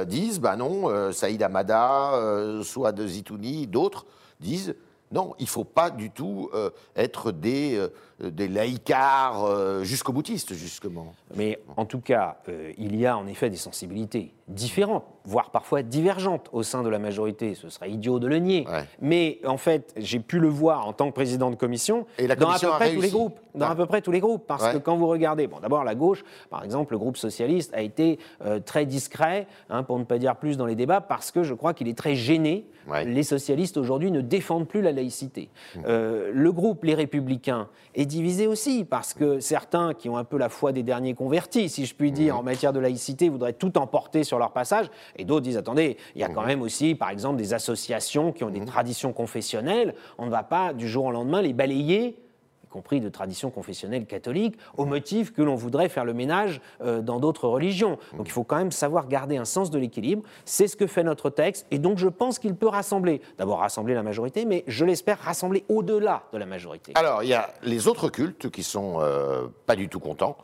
disent, 0.06 0.40
ben 0.40 0.56
non, 0.56 1.12
Saïd 1.12 1.42
Amada, 1.42 2.60
Souad 2.62 3.00
Zitouni, 3.06 3.66
d'autres 3.68 4.06
disent, 4.40 4.74
non, 5.12 5.34
il 5.38 5.44
ne 5.44 5.48
faut 5.48 5.64
pas 5.64 5.90
du 5.90 6.10
tout 6.10 6.48
euh, 6.54 6.70
être 6.96 7.32
des, 7.32 7.76
euh, 7.76 8.30
des 8.30 8.48
laïcards 8.48 9.44
euh, 9.44 9.84
jusqu'au 9.84 10.12
boutiste, 10.12 10.54
justement. 10.54 11.14
Mais 11.36 11.58
en 11.76 11.84
tout 11.84 12.00
cas, 12.00 12.38
euh, 12.48 12.72
il 12.78 12.96
y 12.96 13.06
a 13.06 13.16
en 13.16 13.26
effet 13.26 13.50
des 13.50 13.56
sensibilités 13.56 14.32
différentes, 14.48 15.04
voire 15.24 15.50
parfois 15.50 15.82
divergentes 15.82 16.48
au 16.52 16.62
sein 16.62 16.82
de 16.82 16.88
la 16.88 16.98
majorité. 16.98 17.54
Ce 17.54 17.68
serait 17.68 17.90
idiot 17.90 18.18
de 18.18 18.26
le 18.26 18.38
nier. 18.38 18.66
Ouais. 18.68 18.84
Mais 19.00 19.38
en 19.46 19.56
fait, 19.56 19.92
j'ai 19.96 20.18
pu 20.20 20.38
le 20.40 20.48
voir 20.48 20.86
en 20.86 20.92
tant 20.92 21.08
que 21.08 21.14
président 21.14 21.50
de 21.50 21.56
commission, 21.56 22.06
Et 22.18 22.26
la 22.26 22.34
dans 22.36 22.46
commission 22.46 22.70
à 22.70 22.72
peu 22.72 22.78
près 22.84 22.94
tous 22.94 23.00
les 23.00 23.10
groupes. 23.10 23.38
Dans 23.54 23.66
Ouais. 23.66 23.72
à 23.72 23.74
peu 23.74 23.86
près 23.86 24.00
tous 24.00 24.10
les 24.12 24.20
groupes. 24.20 24.46
Parce 24.46 24.64
Ouais. 24.64 24.72
que 24.72 24.78
quand 24.78 24.96
vous 24.96 25.06
regardez, 25.06 25.46
bon, 25.46 25.58
d'abord 25.60 25.84
la 25.84 25.94
gauche, 25.94 26.24
par 26.50 26.64
exemple, 26.64 26.94
le 26.94 26.98
groupe 26.98 27.16
socialiste 27.18 27.72
a 27.74 27.82
été 27.82 28.18
euh, 28.44 28.60
très 28.60 28.86
discret, 28.86 29.46
hein, 29.70 29.82
pour 29.82 29.98
ne 29.98 30.04
pas 30.04 30.18
dire 30.18 30.36
plus 30.36 30.56
dans 30.56 30.66
les 30.66 30.74
débats, 30.74 31.00
parce 31.02 31.30
que 31.30 31.42
je 31.42 31.52
crois 31.54 31.74
qu'il 31.74 31.86
est 31.88 31.96
très 31.98 32.14
gêné. 32.14 32.66
Les 33.06 33.22
socialistes 33.22 33.76
aujourd'hui 33.76 34.10
ne 34.10 34.20
défendent 34.20 34.66
plus 34.66 34.82
la 34.82 34.90
laïcité. 34.90 35.50
Euh, 35.86 36.32
le 36.34 36.50
groupe 36.50 36.82
Les 36.82 36.94
Républicains 36.96 37.68
est 37.94 38.06
divisé 38.06 38.48
aussi, 38.48 38.84
parce 38.84 39.14
que 39.14 39.38
certains 39.38 39.94
qui 39.94 40.08
ont 40.08 40.16
un 40.16 40.24
peu 40.24 40.36
la 40.36 40.48
foi 40.48 40.72
des 40.72 40.82
derniers 40.82 41.14
convertis, 41.14 41.68
si 41.68 41.86
je 41.86 41.94
puis 41.94 42.10
dire, 42.10 42.36
en 42.36 42.42
matière 42.42 42.72
de 42.72 42.80
laïcité, 42.80 43.28
voudraient 43.28 43.52
tout 43.52 43.78
emporter 43.78 44.24
sur 44.24 44.31
leur 44.38 44.52
passage, 44.52 44.90
et 45.16 45.24
d'autres 45.24 45.42
disent, 45.42 45.56
attendez, 45.56 45.96
il 46.14 46.20
y 46.20 46.24
a 46.24 46.28
quand 46.28 46.44
même 46.44 46.62
aussi, 46.62 46.94
par 46.94 47.10
exemple, 47.10 47.36
des 47.36 47.54
associations 47.54 48.32
qui 48.32 48.44
ont 48.44 48.50
des 48.50 48.64
traditions 48.64 49.12
confessionnelles, 49.12 49.94
on 50.18 50.26
ne 50.26 50.30
va 50.30 50.42
pas 50.42 50.72
du 50.72 50.88
jour 50.88 51.06
au 51.06 51.10
lendemain 51.10 51.42
les 51.42 51.52
balayer 51.52 51.82
y 51.92 52.66
compris 52.68 53.00
de 53.00 53.08
tradition 53.08 53.50
confessionnelle 53.50 54.06
catholique, 54.06 54.56
au 54.76 54.86
motif 54.86 55.32
que 55.32 55.42
l'on 55.42 55.54
voudrait 55.54 55.88
faire 55.88 56.04
le 56.04 56.14
ménage 56.14 56.60
euh, 56.80 57.02
dans 57.02 57.20
d'autres 57.20 57.46
religions. 57.46 57.98
Donc 58.16 58.26
il 58.26 58.32
faut 58.32 58.44
quand 58.44 58.56
même 58.56 58.72
savoir 58.72 59.08
garder 59.08 59.36
un 59.36 59.44
sens 59.44 59.70
de 59.70 59.78
l'équilibre. 59.78 60.22
C'est 60.44 60.68
ce 60.68 60.76
que 60.76 60.86
fait 60.86 61.04
notre 61.04 61.28
texte, 61.28 61.66
et 61.70 61.78
donc 61.78 61.98
je 61.98 62.08
pense 62.08 62.38
qu'il 62.38 62.54
peut 62.54 62.68
rassembler, 62.68 63.20
d'abord 63.36 63.58
rassembler 63.58 63.94
la 63.94 64.02
majorité, 64.02 64.44
mais 64.44 64.64
je 64.66 64.84
l'espère 64.84 65.18
rassembler 65.18 65.64
au-delà 65.68 66.22
de 66.32 66.38
la 66.38 66.46
majorité. 66.46 66.92
Alors, 66.94 67.22
il 67.22 67.28
y 67.28 67.34
a 67.34 67.50
les 67.62 67.88
autres 67.88 68.08
cultes 68.08 68.50
qui 68.50 68.62
sont 68.62 68.96
euh, 69.00 69.48
pas 69.66 69.76
du 69.76 69.88
tout 69.88 70.00
contents. 70.00 70.38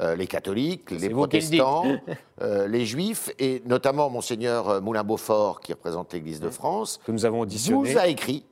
Euh, 0.00 0.16
les 0.16 0.26
catholiques, 0.26 0.90
les 0.90 1.08
protestants, 1.08 1.84
euh, 2.42 2.66
les 2.66 2.84
juifs, 2.84 3.30
et 3.38 3.62
notamment 3.64 4.10
Monseigneur 4.10 4.82
Moulin-Beaufort, 4.82 5.60
qui 5.60 5.72
représente 5.72 6.12
l'Église 6.12 6.40
de 6.40 6.50
France, 6.50 6.98
que 7.06 7.12
nous 7.12 7.24
avons 7.24 7.40
auditionné. 7.40 7.92
vous 7.92 7.98
a 7.98 8.08
écrit. 8.08 8.44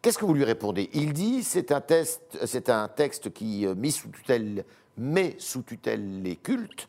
Qu'est-ce 0.00 0.16
que 0.16 0.24
vous 0.24 0.32
lui 0.34 0.44
répondez? 0.44 0.88
Il 0.94 1.12
dit 1.12 1.42
c'est 1.42 1.72
un, 1.72 1.80
test- 1.82 2.38
c'est 2.46 2.70
un 2.70 2.88
texte 2.88 3.32
qui 3.34 3.66
euh, 3.66 3.74
met 3.74 3.90
sous 3.90 4.08
tutelle, 4.08 4.64
met 4.96 5.34
sous 5.38 5.60
tutelle 5.62 6.22
les 6.22 6.36
cultes. 6.36 6.88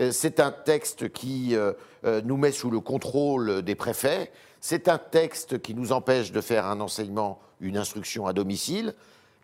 Euh, 0.00 0.10
C'est 0.10 0.40
un 0.40 0.50
texte 0.50 1.10
qui 1.12 1.54
euh, 1.54 1.72
euh, 2.06 2.22
nous 2.24 2.38
met 2.38 2.50
sous 2.52 2.70
le 2.70 2.80
contrôle 2.80 3.60
des 3.62 3.74
préfets. 3.74 4.32
C'est 4.60 4.88
un 4.88 4.96
texte 4.98 5.60
qui 5.60 5.74
nous 5.74 5.92
empêche 5.92 6.32
de 6.32 6.40
faire 6.40 6.64
un 6.66 6.80
enseignement, 6.80 7.40
une 7.60 7.76
instruction 7.76 8.26
à 8.26 8.32
domicile. 8.32 8.94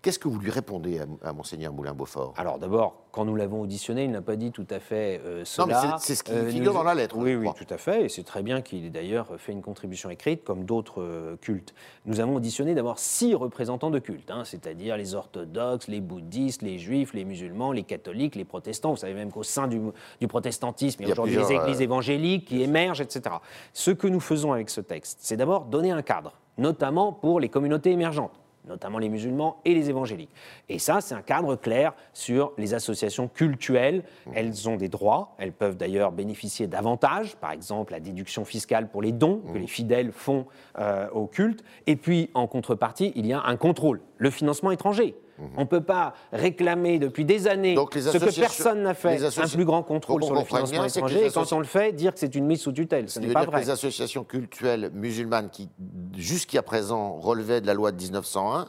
Qu'est-ce 0.01 0.21
que 0.21 0.29
vous 0.29 0.39
lui 0.39 0.51
répondez 0.53 1.01
à, 1.25 1.33
Monseigneur 1.33 1.73
Moulin-Beaufort? 1.73 2.35
Alors 2.37 2.59
d'abord, 2.59 3.03
quand 3.11 3.25
nous 3.25 3.35
l'avons 3.35 3.63
auditionné, 3.63 4.05
il 4.05 4.13
n'a 4.13 4.23
pas 4.23 4.37
dit 4.37 4.53
tout 4.53 4.67
à 4.71 4.79
fait 4.79 5.21
euh, 5.27 5.43
Non, 5.59 5.67
mais 5.67 5.75
cela. 5.75 5.97
c'est- 5.99 6.15
ce 6.15 6.23
qui 6.23 6.31
Euh, 6.33 6.49
figure 6.49 6.73
nous- 6.73 6.79
dans 6.79 6.85
la 6.85 6.95
lettre, 6.95 7.17
Oui, 7.19 7.35
oui, 7.35 7.49
tout 7.57 7.67
à 7.69 7.79
fait. 7.79 8.05
Et 8.05 8.09
c'est 8.09 8.23
très 8.23 8.45
bien 8.45 8.63
qu'il 8.63 8.87
ait 8.87 8.91
d'ailleurs 8.91 9.27
fait 9.39 9.51
une 9.51 9.61
contribution 9.61 10.09
écrite, 10.09 10.45
comme 10.45 10.65
d'autres 10.65 11.03
euh, 11.03 11.37
cultes. 11.41 11.75
Nous 12.07 12.21
avons 12.21 12.37
auditionné 12.37 12.77
d'abord 12.77 13.01
six 13.01 13.35
représentants 13.35 13.91
de 13.91 13.99
cultes, 13.99 14.31
hein, 14.31 14.45
c'est-à-dire 14.45 14.97
les 14.97 15.17
orthodoxes, 15.17 15.89
les 15.89 16.01
bouddhistes, 16.01 16.63
les 16.63 16.79
juifs, 16.79 17.13
les 17.13 17.25
musulmans, 17.25 17.73
les 17.73 17.83
catholiques, 17.83 18.37
les 18.37 18.45
protestants. 18.45 18.91
Vous 18.91 18.97
savez 18.99 19.15
même 19.15 19.33
qu'au 19.33 19.43
sein 19.43 19.67
du, 19.67 19.81
du 20.21 20.29
protestantisme, 20.29 21.03
il 21.03 21.09
y 21.09 21.11
a 21.11 21.15
aujourd'hui 21.15 21.37
les 21.37 21.53
églises 21.53 21.81
euh, 21.81 21.85
évangéliques 21.85 22.45
qui 22.47 22.63
émergent, 22.63 23.01
etc. 23.01 23.35
Ce 23.73 23.91
que 23.91 24.07
nous 24.07 24.21
faisons 24.21 24.53
avec 24.53 24.71
ce 24.71 24.81
texte, 24.81 25.19
c'est 25.23 25.37
d'abord 25.37 25.65
donner 25.65 25.91
un 25.91 26.03
cadre, 26.03 26.35
notamment 26.57 27.13
pour 27.13 27.41
les 27.41 27.49
communautés 27.49 27.91
émergentes 27.91 28.39
notamment 28.69 28.99
les 28.99 29.09
musulmans 29.09 29.61
et 29.65 29.75
les 29.75 29.91
évangéliques. 29.91 30.31
Et 30.69 30.79
ça, 30.79 31.01
c'est 31.01 31.15
un 31.15 31.23
cadre 31.23 31.57
clair 31.57 31.95
sur 32.13 32.53
les 32.59 32.75
associations 32.75 33.29
cultuelles. 33.29 34.05
Elles 34.35 34.69
ont 34.69 34.77
des 34.77 34.89
droits, 34.89 35.35
elles 35.39 35.53
peuvent 35.53 35.77
d'ailleurs 35.77 36.13
bénéficier 36.13 36.67
d'avantages, 36.67 37.37
par 37.37 37.53
exemple 37.53 37.93
la 37.93 38.01
déduction 38.01 38.45
fiscale 38.45 38.89
pour 38.89 39.03
les 39.03 39.13
dons 39.13 39.43
que 39.53 39.59
les 39.59 39.67
fidèles 39.67 40.13
font 40.13 40.47
euh, 40.79 41.09
au 41.11 41.27
culte. 41.27 41.65
Et 41.87 41.97
puis, 41.97 42.31
en 42.35 42.47
contrepartie, 42.47 43.13
il 43.17 43.27
y 43.27 43.33
a 43.33 43.43
un 43.43 43.57
contrôle, 43.57 44.01
le 44.19 44.31
financement 44.31 44.71
étranger. 44.71 45.17
On 45.57 45.61
ne 45.61 45.67
peut 45.67 45.83
pas 45.83 46.15
réclamer 46.33 46.99
depuis 46.99 47.25
des 47.25 47.47
années 47.47 47.75
Donc, 47.75 47.95
ce 47.95 48.17
que 48.17 48.41
personne 48.41 48.83
n'a 48.83 48.95
fait, 48.95 49.23
un 49.23 49.49
plus 49.49 49.65
grand 49.65 49.83
contrôle 49.83 50.25
sur 50.25 50.35
le 50.35 50.45
financement 50.45 50.85
étranger, 50.85 51.27
et 51.27 51.31
quand 51.31 51.53
on 51.53 51.59
le 51.59 51.65
fait, 51.65 51.93
dire 51.93 52.13
que 52.13 52.19
c'est 52.19 52.35
une 52.35 52.47
mise 52.47 52.61
sous 52.61 52.73
tutelle. 52.73 53.09
Ce 53.09 53.21
n'est 53.21 53.33
pas 53.33 53.45
vrai. 53.45 53.61
les 53.61 53.71
associations 53.71 54.25
cultuelles 54.25 54.91
musulmanes 54.95 55.51
qui, 55.51 55.69
jusqu'à 56.17 56.63
présent, 56.63 57.19
relevaient 57.19 57.61
de 57.61 57.67
la 57.67 57.75
loi 57.75 57.93
de 57.93 58.03
1901, 58.03 58.69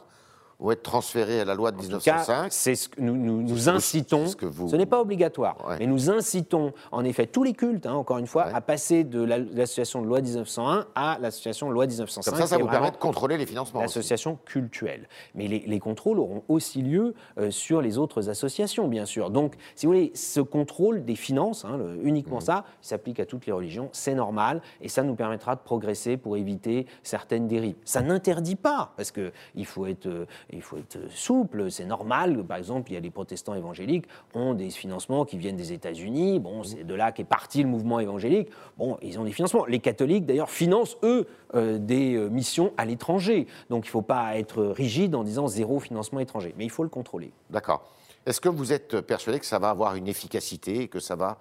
vont 0.60 0.70
être 0.72 0.82
transférées 0.82 1.40
à 1.40 1.44
la 1.44 1.54
loi 1.54 1.72
de 1.72 1.78
En 1.78 1.80
tout 1.80 1.88
cas, 1.98 2.16
1905. 2.18 2.52
c'est 2.52 2.74
ce 2.74 2.88
que 2.88 3.00
nous, 3.00 3.14
nous, 3.16 3.68
incitons. 3.68 4.26
ce 4.26 4.36
que 4.36 4.46
vous- 4.46 4.68
Ce 4.68 4.76
n'est 4.76 4.86
pas 4.86 5.00
obligatoire, 5.00 5.56
Ouais. 5.66 5.76
mais 5.80 5.86
nous 5.86 6.10
incitons 6.10 6.72
en 6.92 7.04
effet 7.04 7.26
tous 7.26 7.42
les 7.42 7.54
cultes, 7.54 7.86
hein, 7.86 7.94
encore 7.94 8.18
une 8.18 8.26
fois, 8.26 8.46
Ouais. 8.46 8.52
à 8.54 8.60
passer 8.60 9.04
de 9.04 9.22
la- 9.22 9.38
l'association 9.38 10.02
de 10.02 10.06
loi 10.06 10.20
1901 10.20 10.86
à 10.94 11.18
l'association 11.20 11.70
loi 11.70 11.86
1905. 11.86 12.30
Comme 12.30 12.40
ça, 12.40 12.46
ça 12.46 12.58
vous 12.58 12.68
permet 12.68 12.90
de 12.90 12.96
contrôler 12.96 13.38
les 13.38 13.46
financements. 13.46 13.80
L'association 13.80 14.38
cultuelle. 14.44 15.08
Mais 15.34 15.48
les, 15.48 15.60
les 15.66 15.78
contrôles 15.78 16.18
auront 16.18 16.42
aussi 16.48 16.82
lieu 16.82 17.14
euh, 17.38 17.50
sur 17.50 17.80
les 17.80 17.96
autres 17.98 18.28
associations, 18.28 18.86
bien 18.88 19.06
sûr. 19.06 19.30
Donc, 19.30 19.54
si 19.74 19.86
vous 19.86 19.92
voulez, 19.92 20.12
ce 20.14 20.40
contrôle 20.40 21.04
des 21.04 21.16
finances, 21.16 21.64
hein, 21.64 21.76
le- 21.78 22.06
uniquement 22.06 22.38
Mmh. 22.38 22.42
ça, 22.42 22.64
s'applique 22.80 23.20
à 23.20 23.26
toutes 23.26 23.46
les 23.46 23.52
religions, 23.52 23.88
c'est 23.92 24.14
normal, 24.14 24.60
et 24.80 24.88
ça 24.88 25.02
nous 25.02 25.14
permettra 25.14 25.54
de 25.56 25.60
progresser 25.60 26.16
pour 26.16 26.36
éviter 26.36 26.86
certaines 27.02 27.48
dérives. 27.48 27.76
Ça 27.84 28.02
n'interdit 28.02 28.56
pas, 28.56 28.92
parce 28.96 29.10
qu'il 29.10 29.66
faut 29.66 29.86
être, 29.86 30.06
euh, 30.06 30.26
il 30.52 30.62
faut 30.62 30.76
être 30.76 30.98
souple, 31.10 31.70
c'est 31.70 31.84
normal. 31.84 32.44
Par 32.44 32.56
exemple, 32.56 32.90
il 32.90 32.94
y 32.94 32.96
a 32.96 33.00
les 33.00 33.10
protestants 33.10 33.54
évangéliques 33.54 34.06
ont 34.34 34.54
des 34.54 34.70
financements 34.70 35.24
qui 35.24 35.38
viennent 35.38 35.56
des 35.56 35.72
États-Unis. 35.72 36.40
Bon, 36.40 36.62
c'est 36.62 36.84
de 36.84 36.94
là 36.94 37.12
qu'est 37.12 37.24
parti 37.24 37.62
le 37.62 37.68
mouvement 37.68 38.00
évangélique. 38.00 38.48
Bon, 38.78 38.98
ils 39.02 39.18
ont 39.18 39.24
des 39.24 39.32
financements. 39.32 39.64
Les 39.66 39.80
catholiques, 39.80 40.26
d'ailleurs, 40.26 40.50
financent, 40.50 40.96
eux, 41.02 41.26
euh, 41.54 41.78
des 41.78 42.14
euh, 42.14 42.28
missions 42.28 42.72
à 42.76 42.84
l'étranger. 42.84 43.46
Donc, 43.68 43.84
il 43.86 43.88
ne 43.88 43.92
faut 43.92 44.02
pas 44.02 44.36
être 44.38 44.64
rigide 44.64 45.14
en 45.14 45.24
disant 45.24 45.46
zéro 45.46 45.80
financement 45.80 46.20
étranger. 46.20 46.54
Mais 46.58 46.64
il 46.64 46.70
faut 46.70 46.82
le 46.82 46.88
contrôler. 46.88 47.32
D'accord. 47.50 47.94
Est-ce 48.26 48.40
que 48.40 48.48
vous 48.48 48.72
êtes 48.72 49.00
persuadé 49.00 49.40
que 49.40 49.46
ça 49.46 49.58
va 49.58 49.70
avoir 49.70 49.94
une 49.94 50.06
efficacité 50.06 50.82
et 50.82 50.88
que 50.88 51.00
ça 51.00 51.16
va 51.16 51.38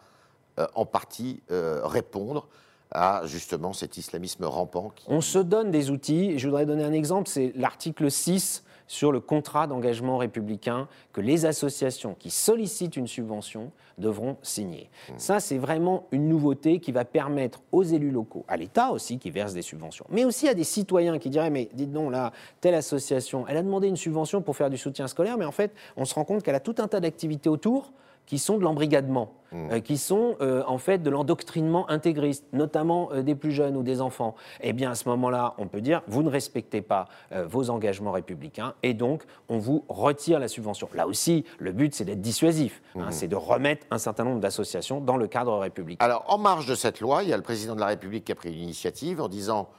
euh, 0.60 0.68
en 0.76 0.86
partie 0.86 1.42
euh, 1.52 1.82
répondre 1.86 2.48
à 2.92 3.22
justement 3.26 3.72
cet 3.72 3.98
islamisme 3.98 4.46
rampant 4.46 4.90
qui... 4.96 5.06
On 5.08 5.22
se 5.22 5.40
donne 5.40 5.72
des 5.72 5.90
outils. 5.90 6.40
Je 6.40 6.48
voudrais 6.48 6.66
donner 6.66 6.84
un 6.84 6.92
exemple, 6.92 7.30
c'est 7.30 7.54
l'article 7.56 8.10
6 8.10 8.64
sur 8.90 9.12
le 9.12 9.20
contrat 9.20 9.68
d'engagement 9.68 10.18
républicain 10.18 10.88
que 11.14 11.22
les 11.22 11.46
associations 11.46 12.16
qui 12.18 12.32
sollicitent 12.32 12.98
une 12.98 13.06
subvention 13.06 13.72
devront 14.00 14.38
signer. 14.42 14.90
Mmh. 14.90 15.14
Ça, 15.18 15.40
c'est 15.40 15.60
vraiment 15.60 16.08
une 16.12 16.28
nouveauté 16.28 16.80
qui 16.80 16.92
va 16.92 17.06
permettre 17.06 17.62
aux 17.72 17.84
élus 17.84 18.10
locaux, 18.10 18.46
à 18.48 18.58
l'État 18.58 18.90
aussi 18.90 19.20
qui 19.20 19.30
verse 19.30 19.54
des 19.54 19.62
subventions, 19.62 20.06
mais 20.10 20.26
aussi 20.26 20.48
à 20.48 20.56
des 20.56 20.64
citoyens 20.64 21.20
qui 21.20 21.30
diraient 21.30 21.52
mais 21.52 21.70
dites 21.72 21.92
donc 21.92 22.12
là, 22.12 22.34
telle 22.62 22.74
association, 22.74 23.46
elle 23.48 23.58
a 23.58 23.64
demandé 23.64 23.88
une 23.88 23.96
subvention 23.96 24.42
pour 24.42 24.58
faire 24.58 24.72
du 24.72 24.78
soutien 24.78 25.08
scolaire, 25.08 25.38
mais 25.38 25.46
en 25.46 25.52
fait, 25.52 25.72
on 25.96 26.04
se 26.04 26.16
rend 26.16 26.26
compte 26.26 26.42
qu'elle 26.42 26.56
a 26.56 26.60
tout 26.60 26.76
un 26.80 26.88
tas 26.88 27.00
d'activités 27.00 27.50
autour 27.50 27.94
qui 28.30 28.38
sont 28.38 28.60
de 28.60 28.64
l'embrigadement, 28.64 29.34
mmh. 29.52 29.72
euh, 29.72 29.80
qui 29.80 29.98
sont 29.98 30.38
euh, 30.40 30.62
en 30.68 30.78
fait 30.78 31.00
de 31.00 31.10
l'endoctrinement 31.10 31.90
intégriste, 31.90 32.46
notamment 32.54 33.10
euh, 33.12 33.24
des 33.24 33.34
plus 33.34 33.52
jeunes 33.52 33.76
ou 33.76 33.82
des 33.82 34.02
enfants. 34.02 34.36
Eh 34.62 34.72
bien, 34.72 34.92
à 34.92 34.96
ce 34.96 35.10
moment-là, 35.10 35.56
on 35.58 35.66
peut 35.66 35.82
dire, 35.82 36.04
vous 36.08 36.22
ne 36.22 36.30
respectez 36.30 36.84
pas 36.84 37.08
vos 37.48 37.72
engagements 37.72 38.12
républicains 38.12 38.76
et 38.84 38.94
donc 38.94 39.24
on 39.50 39.58
vous 39.58 39.84
retire 39.90 40.40
la 40.40 40.48
subvention. 40.48 40.88
Là 40.94 41.08
aussi, 41.08 41.44
le 41.58 41.72
but, 41.72 41.96
c'est 41.96 42.06
d'être 42.06 42.22
dissuasif, 42.22 42.84
hein, 42.96 43.08
mmh. 43.08 43.12
c'est 43.12 43.28
de 43.28 43.36
remettre 43.36 43.88
un 43.90 43.98
certain 43.98 44.26
nombre 44.26 44.42
d'associations 44.42 45.02
dans 45.02 45.18
le 45.18 45.28
cadre 45.28 45.58
républicain. 45.58 46.06
Alors, 46.06 46.24
en 46.28 46.38
marge 46.38 46.68
de 46.68 46.76
cette 46.76 47.00
loi, 47.00 47.24
il 47.24 47.30
y 47.30 47.34
a 47.34 47.38
le 47.38 47.42
président 47.42 47.74
de 47.74 47.80
la 47.80 47.88
République 47.88 48.26
qui 48.26 48.32
a 48.32 48.36
pris 48.36 48.54
une 48.54 48.62
initiative 48.62 49.22
en 49.22 49.28
disant, 49.28 49.70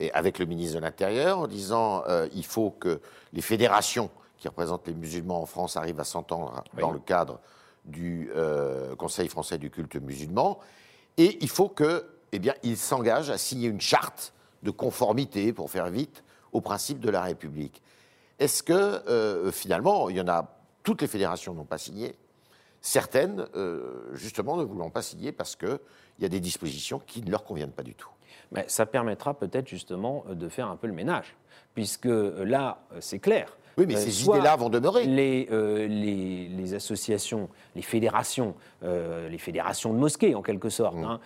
et 0.00 0.10
avec 0.12 0.38
le 0.38 0.46
ministre 0.46 0.76
de 0.76 0.80
l'Intérieur, 0.82 1.40
en 1.40 1.46
disant, 1.46 2.04
il 2.34 2.44
faut 2.44 2.70
que 2.70 3.02
les 3.34 3.42
fédérations 3.42 4.08
qui 4.38 4.48
représentent 4.48 4.86
les 4.86 4.94
musulmans 4.94 5.42
en 5.42 5.46
France 5.46 5.76
arrivent 5.76 6.00
à 6.00 6.04
s'entendre 6.04 6.64
dans 6.78 6.92
le 6.92 7.00
cadre 7.00 7.40
du 7.88 8.30
euh, 8.36 8.94
Conseil 8.96 9.28
français 9.28 9.58
du 9.58 9.70
culte 9.70 9.96
musulman, 9.96 10.58
et 11.16 11.38
il 11.40 11.48
faut 11.48 11.68
que, 11.68 12.06
eh 12.32 12.76
s'engage 12.76 13.30
à 13.30 13.38
signer 13.38 13.68
une 13.68 13.80
charte 13.80 14.32
de 14.62 14.70
conformité, 14.70 15.52
pour 15.52 15.70
faire 15.70 15.88
vite, 15.88 16.22
aux 16.52 16.60
principes 16.60 17.00
de 17.00 17.10
la 17.10 17.22
République. 17.22 17.82
Est-ce 18.38 18.62
que, 18.62 18.72
euh, 18.72 19.50
finalement, 19.50 20.08
il 20.08 20.16
y 20.16 20.20
en 20.20 20.28
a, 20.28 20.56
toutes 20.82 21.02
les 21.02 21.08
fédérations 21.08 21.54
n'ont 21.54 21.64
pas 21.64 21.78
signé, 21.78 22.14
certaines, 22.80 23.46
euh, 23.56 24.10
justement, 24.12 24.56
ne 24.56 24.62
voulant 24.62 24.90
pas 24.90 25.02
signer 25.02 25.32
parce 25.32 25.56
qu'il 25.56 25.78
y 26.20 26.24
a 26.24 26.28
des 26.28 26.40
dispositions 26.40 27.00
qui 27.00 27.22
ne 27.22 27.30
leur 27.30 27.44
conviennent 27.44 27.72
pas 27.72 27.82
du 27.82 27.94
tout. 27.94 28.10
Mais 28.52 28.64
Ça 28.68 28.86
permettra 28.86 29.34
peut-être, 29.34 29.68
justement, 29.68 30.24
de 30.30 30.48
faire 30.48 30.68
un 30.68 30.76
peu 30.76 30.86
le 30.86 30.92
ménage, 30.92 31.36
puisque 31.74 32.06
là, 32.06 32.82
c'est 33.00 33.18
clair, 33.18 33.57
oui, 33.78 33.84
mais 33.86 33.96
euh, 33.96 34.00
ces 34.00 34.24
idées-là 34.24 34.56
vont 34.56 34.68
demeurer. 34.68 35.04
Euh, 35.06 35.86
les, 35.86 36.48
les, 36.48 36.74
associations, 36.74 37.48
les 37.76 37.82
fédérations, 37.82 38.54
euh, 38.82 39.28
les 39.28 39.38
fédérations 39.38 39.92
de 39.92 39.98
mosquées 39.98 40.34
en 40.34 40.42
quelque 40.42 40.68
sorte, 40.68 40.96
mmh. 40.96 41.04
hein, 41.04 41.20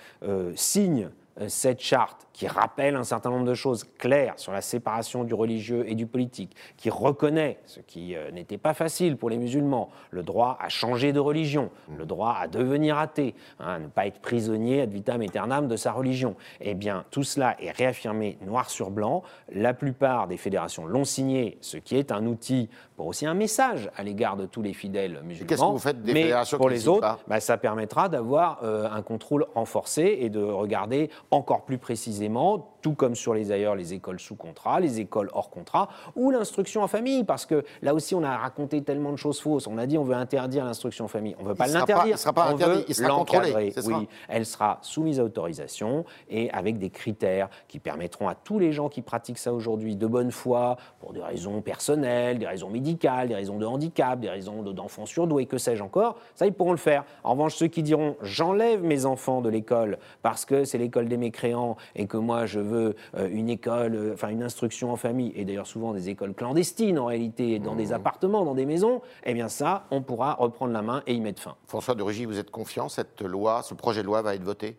signent 0.54 1.08
cette 1.48 1.80
charte 1.80 2.26
qui 2.32 2.46
rappelle 2.46 2.96
un 2.96 3.04
certain 3.04 3.30
nombre 3.30 3.44
de 3.44 3.54
choses 3.54 3.84
claires 3.98 4.34
sur 4.36 4.52
la 4.52 4.60
séparation 4.60 5.24
du 5.24 5.34
religieux 5.34 5.84
et 5.86 5.94
du 5.94 6.06
politique, 6.06 6.56
qui 6.76 6.90
reconnaît, 6.90 7.58
ce 7.66 7.80
qui 7.80 8.14
euh, 8.14 8.30
n'était 8.30 8.58
pas 8.58 8.74
facile 8.74 9.16
pour 9.16 9.30
les 9.30 9.38
musulmans, 9.38 9.90
le 10.10 10.22
droit 10.22 10.58
à 10.60 10.68
changer 10.68 11.12
de 11.12 11.20
religion, 11.20 11.70
le 11.96 12.06
droit 12.06 12.36
à 12.38 12.48
devenir 12.48 12.98
athée, 12.98 13.34
hein, 13.60 13.74
à 13.74 13.78
ne 13.78 13.86
pas 13.86 14.06
être 14.06 14.20
prisonnier 14.20 14.82
ad 14.82 14.90
vitam 14.90 15.20
aeternam 15.22 15.68
de 15.68 15.76
sa 15.76 15.92
religion. 15.92 16.36
Eh 16.60 16.74
bien, 16.74 17.04
tout 17.10 17.24
cela 17.24 17.56
est 17.60 17.70
réaffirmé 17.70 18.38
noir 18.44 18.70
sur 18.70 18.90
blanc. 18.90 19.22
La 19.52 19.74
plupart 19.74 20.28
des 20.28 20.36
fédérations 20.36 20.86
l'ont 20.86 21.04
signé, 21.04 21.58
ce 21.60 21.76
qui 21.76 21.96
est 21.96 22.12
un 22.12 22.26
outil 22.26 22.68
pour 22.96 23.06
aussi 23.06 23.26
un 23.26 23.34
message 23.34 23.90
à 23.96 24.02
l'égard 24.02 24.36
de 24.36 24.46
tous 24.46 24.62
les 24.62 24.72
fidèles 24.72 25.20
musulmans. 25.24 25.48
Qu'est-ce 25.48 25.60
que 25.60 25.66
vous 25.66 25.78
faites 25.78 26.02
des 26.02 26.12
Mais 26.12 26.22
fédérations 26.22 26.58
pour 26.58 26.68
les 26.68 26.88
autres, 26.88 27.18
bah, 27.26 27.40
ça 27.40 27.58
permettra 27.58 28.08
d'avoir 28.08 28.60
euh, 28.62 28.88
un 28.90 29.02
contrôle 29.02 29.46
renforcé 29.54 30.18
et 30.20 30.30
de 30.30 30.42
regarder 30.42 31.10
encore 31.32 31.64
plus 31.64 31.78
précisément 31.78 32.71
tout 32.82 32.94
comme 32.94 33.14
sur 33.14 33.32
les 33.32 33.52
ailleurs, 33.52 33.76
les 33.76 33.94
écoles 33.94 34.20
sous 34.20 34.34
contrat, 34.34 34.80
les 34.80 35.00
écoles 35.00 35.30
hors 35.32 35.50
contrat, 35.50 35.88
ou 36.16 36.30
l'instruction 36.30 36.82
en 36.82 36.88
famille, 36.88 37.24
parce 37.24 37.46
que 37.46 37.64
là 37.80 37.94
aussi 37.94 38.14
on 38.14 38.22
a 38.22 38.36
raconté 38.36 38.82
tellement 38.82 39.12
de 39.12 39.16
choses 39.16 39.40
fausses. 39.40 39.66
On 39.66 39.78
a 39.78 39.86
dit 39.86 39.96
on 39.96 40.04
veut 40.04 40.16
interdire 40.16 40.64
l'instruction 40.64 41.06
en 41.06 41.08
famille. 41.08 41.36
On 41.38 41.44
ne 41.44 41.48
veut 41.48 41.54
pas 41.54 41.68
l'interdire. 41.68 42.18
sera 42.18 42.32
pas 42.32 42.46
interdit, 42.46 42.84
il 42.88 42.94
sera 42.94 43.14
contrôlé. 43.14 43.72
Oui, 43.86 44.08
elle 44.28 44.44
sera 44.44 44.78
soumise 44.82 45.20
à 45.20 45.24
autorisation 45.24 46.04
et 46.28 46.50
avec 46.50 46.78
des 46.78 46.90
critères 46.90 47.48
qui 47.68 47.78
permettront 47.78 48.28
à 48.28 48.34
tous 48.34 48.58
les 48.58 48.72
gens 48.72 48.88
qui 48.88 49.02
pratiquent 49.02 49.38
ça 49.38 49.52
aujourd'hui 49.52 49.96
de 49.96 50.06
bonne 50.06 50.32
foi, 50.32 50.76
pour 51.00 51.12
des 51.12 51.22
raisons 51.22 51.60
personnelles, 51.60 52.38
des 52.38 52.46
raisons 52.46 52.70
médicales, 52.70 53.28
des 53.28 53.34
raisons 53.34 53.58
de 53.58 53.66
handicap, 53.66 54.18
des 54.18 54.28
raisons 54.28 54.62
d'enfants 54.62 55.06
surdoués, 55.06 55.46
que 55.46 55.58
sais-je 55.58 55.82
encore, 55.82 56.16
ça 56.34 56.46
ils 56.46 56.52
pourront 56.52 56.72
le 56.72 56.78
faire. 56.78 57.04
En 57.22 57.32
revanche, 57.32 57.54
ceux 57.54 57.68
qui 57.68 57.82
diront 57.82 58.16
j'enlève 58.22 58.82
mes 58.82 59.06
enfants 59.06 59.40
de 59.40 59.48
l'école 59.48 59.98
parce 60.22 60.44
que 60.44 60.64
c'est 60.64 60.78
l'école 60.78 61.08
des 61.08 61.16
mécréants 61.16 61.76
et 61.94 62.06
que 62.06 62.16
moi 62.16 62.46
je 62.46 62.58
veux 62.58 62.71
euh, 62.74 63.28
une 63.30 63.48
école, 63.48 63.94
euh, 63.94 64.14
enfin 64.14 64.28
une 64.28 64.42
instruction 64.42 64.92
en 64.92 64.96
famille, 64.96 65.32
et 65.36 65.44
d'ailleurs 65.44 65.66
souvent 65.66 65.92
des 65.92 66.08
écoles 66.08 66.34
clandestines 66.34 66.98
en 66.98 67.06
réalité, 67.06 67.58
dans 67.58 67.74
des 67.74 67.88
mmh. 67.88 67.92
appartements, 67.92 68.44
dans 68.44 68.54
des 68.54 68.66
maisons, 68.66 69.02
eh 69.24 69.34
bien 69.34 69.48
ça, 69.48 69.86
on 69.90 70.02
pourra 70.02 70.34
reprendre 70.34 70.72
la 70.72 70.82
main 70.82 71.02
et 71.06 71.14
y 71.14 71.20
mettre 71.20 71.42
fin. 71.42 71.56
François 71.66 71.94
de 71.94 72.02
Rugy, 72.02 72.24
vous 72.24 72.38
êtes 72.38 72.50
confiant, 72.50 72.88
cette 72.88 73.22
loi, 73.22 73.62
ce 73.62 73.74
projet 73.74 74.02
de 74.02 74.06
loi 74.06 74.22
va 74.22 74.34
être 74.34 74.44
voté? 74.44 74.76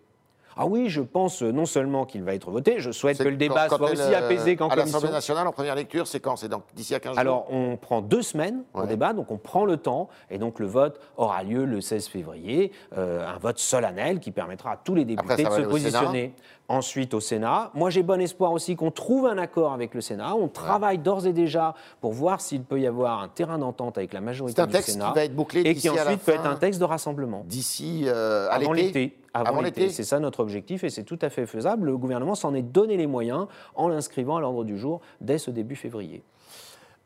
Ah 0.58 0.66
oui, 0.66 0.90
je 0.90 1.02
pense 1.02 1.42
non 1.42 1.66
seulement 1.66 2.06
qu'il 2.06 2.24
va 2.24 2.34
être 2.34 2.52
voté, 2.52 2.80
je 2.80 2.92
souhaite 2.92 3.18
que 3.18 3.24
le 3.24 3.38
débat 3.38 3.68
soit 3.68 3.92
aussi 3.92 4.14
apaisé 4.14 4.56
qu'en 4.56 4.70
commission. 4.70 4.84
À 4.84 4.86
l'Assemblée 4.86 5.12
nationale, 5.12 5.48
en 5.48 5.52
première 5.52 5.76
lecture, 5.76 6.08
c'est 6.08 6.20
quand? 6.20 6.36
C'est 6.36 6.52
d'ici 6.76 6.96
à 6.96 7.00
15 7.00 7.14
jours? 7.14 7.20
Alors, 7.20 7.48
on 7.52 7.78
prend 7.78 8.02
deux 8.02 8.22
semaines 8.22 8.64
au 8.74 8.86
débat, 8.86 9.14
donc 9.14 9.32
on 9.32 9.38
prend 9.38 9.66
le 9.66 9.78
temps, 9.78 10.10
et 10.30 10.38
donc 10.38 10.60
le 10.60 10.68
vote 10.68 11.00
aura 11.18 11.44
lieu 11.44 11.66
le 11.66 11.82
16 11.82 12.08
février, 12.08 12.72
euh, 12.98 13.28
un 13.28 13.38
vote 13.38 13.60
solennel 13.60 14.20
qui 14.20 14.32
permettra 14.32 14.72
à 14.72 14.78
tous 14.78 14.96
les 14.96 15.06
députés 15.06 15.44
de 15.44 15.50
se 15.50 15.62
positionner. 15.62 16.34
Ensuite, 16.70 17.14
au 17.14 17.20
Sénat. 17.20 17.72
Moi, 17.74 17.90
j'ai 17.90 18.04
bon 18.04 18.22
espoir 18.22 18.54
aussi 18.54 18.78
qu'on 18.78 18.90
trouve 18.90 19.28
un 19.28 19.38
accord 19.38 19.74
avec 19.74 19.94
le 19.94 20.00
Sénat. 20.00 20.34
On 20.34 20.48
travaille 20.48 20.98
d'ores 20.98 21.28
et 21.28 21.34
déjà 21.34 21.76
pour 22.00 22.14
voir 22.14 22.40
s'il 22.40 22.64
peut 22.64 22.80
y 22.80 22.88
avoir 22.88 23.22
un 23.22 23.28
terrain 23.28 23.58
d'entente 23.58 23.98
avec 23.98 24.14
la 24.14 24.22
majorité 24.22 24.62
du 24.66 24.72
Sénat. 24.72 24.72
C'est 24.72 24.78
un 24.78 24.82
texte 24.82 25.08
qui 25.10 25.14
va 25.14 25.26
être 25.26 25.36
bouclé 25.36 25.62
Et 25.62 25.76
qui 25.76 25.90
ensuite 25.90 26.22
peut 26.22 26.32
être 26.32 26.46
un 26.46 26.56
texte 26.56 26.80
de 26.80 26.86
rassemblement. 26.86 27.44
D'ici 27.46 28.04
euh, 28.06 28.48
à 28.50 28.60
l'été 28.60 29.18
avant, 29.34 29.62
l'été. 29.62 29.90
C'est 29.90 30.04
ça 30.04 30.20
notre 30.20 30.40
objectif 30.40 30.84
et 30.84 30.90
c'est 30.90 31.04
tout 31.04 31.20
à 31.22 31.30
fait 31.30 31.46
faisable. 31.46 31.88
Le 31.88 31.98
gouvernement 31.98 32.36
s'en 32.36 32.54
est 32.54 32.62
donné 32.62 32.98
les 32.98 33.08
moyens 33.08 33.48
en 33.76 33.88
l'inscrivant 33.88 34.38
à 34.38 34.42
l'ordre 34.42 34.64
du 34.64 34.78
jour 34.78 35.02
dès 35.22 35.38
ce 35.38 35.52
début 35.52 35.76
février. 35.76 36.24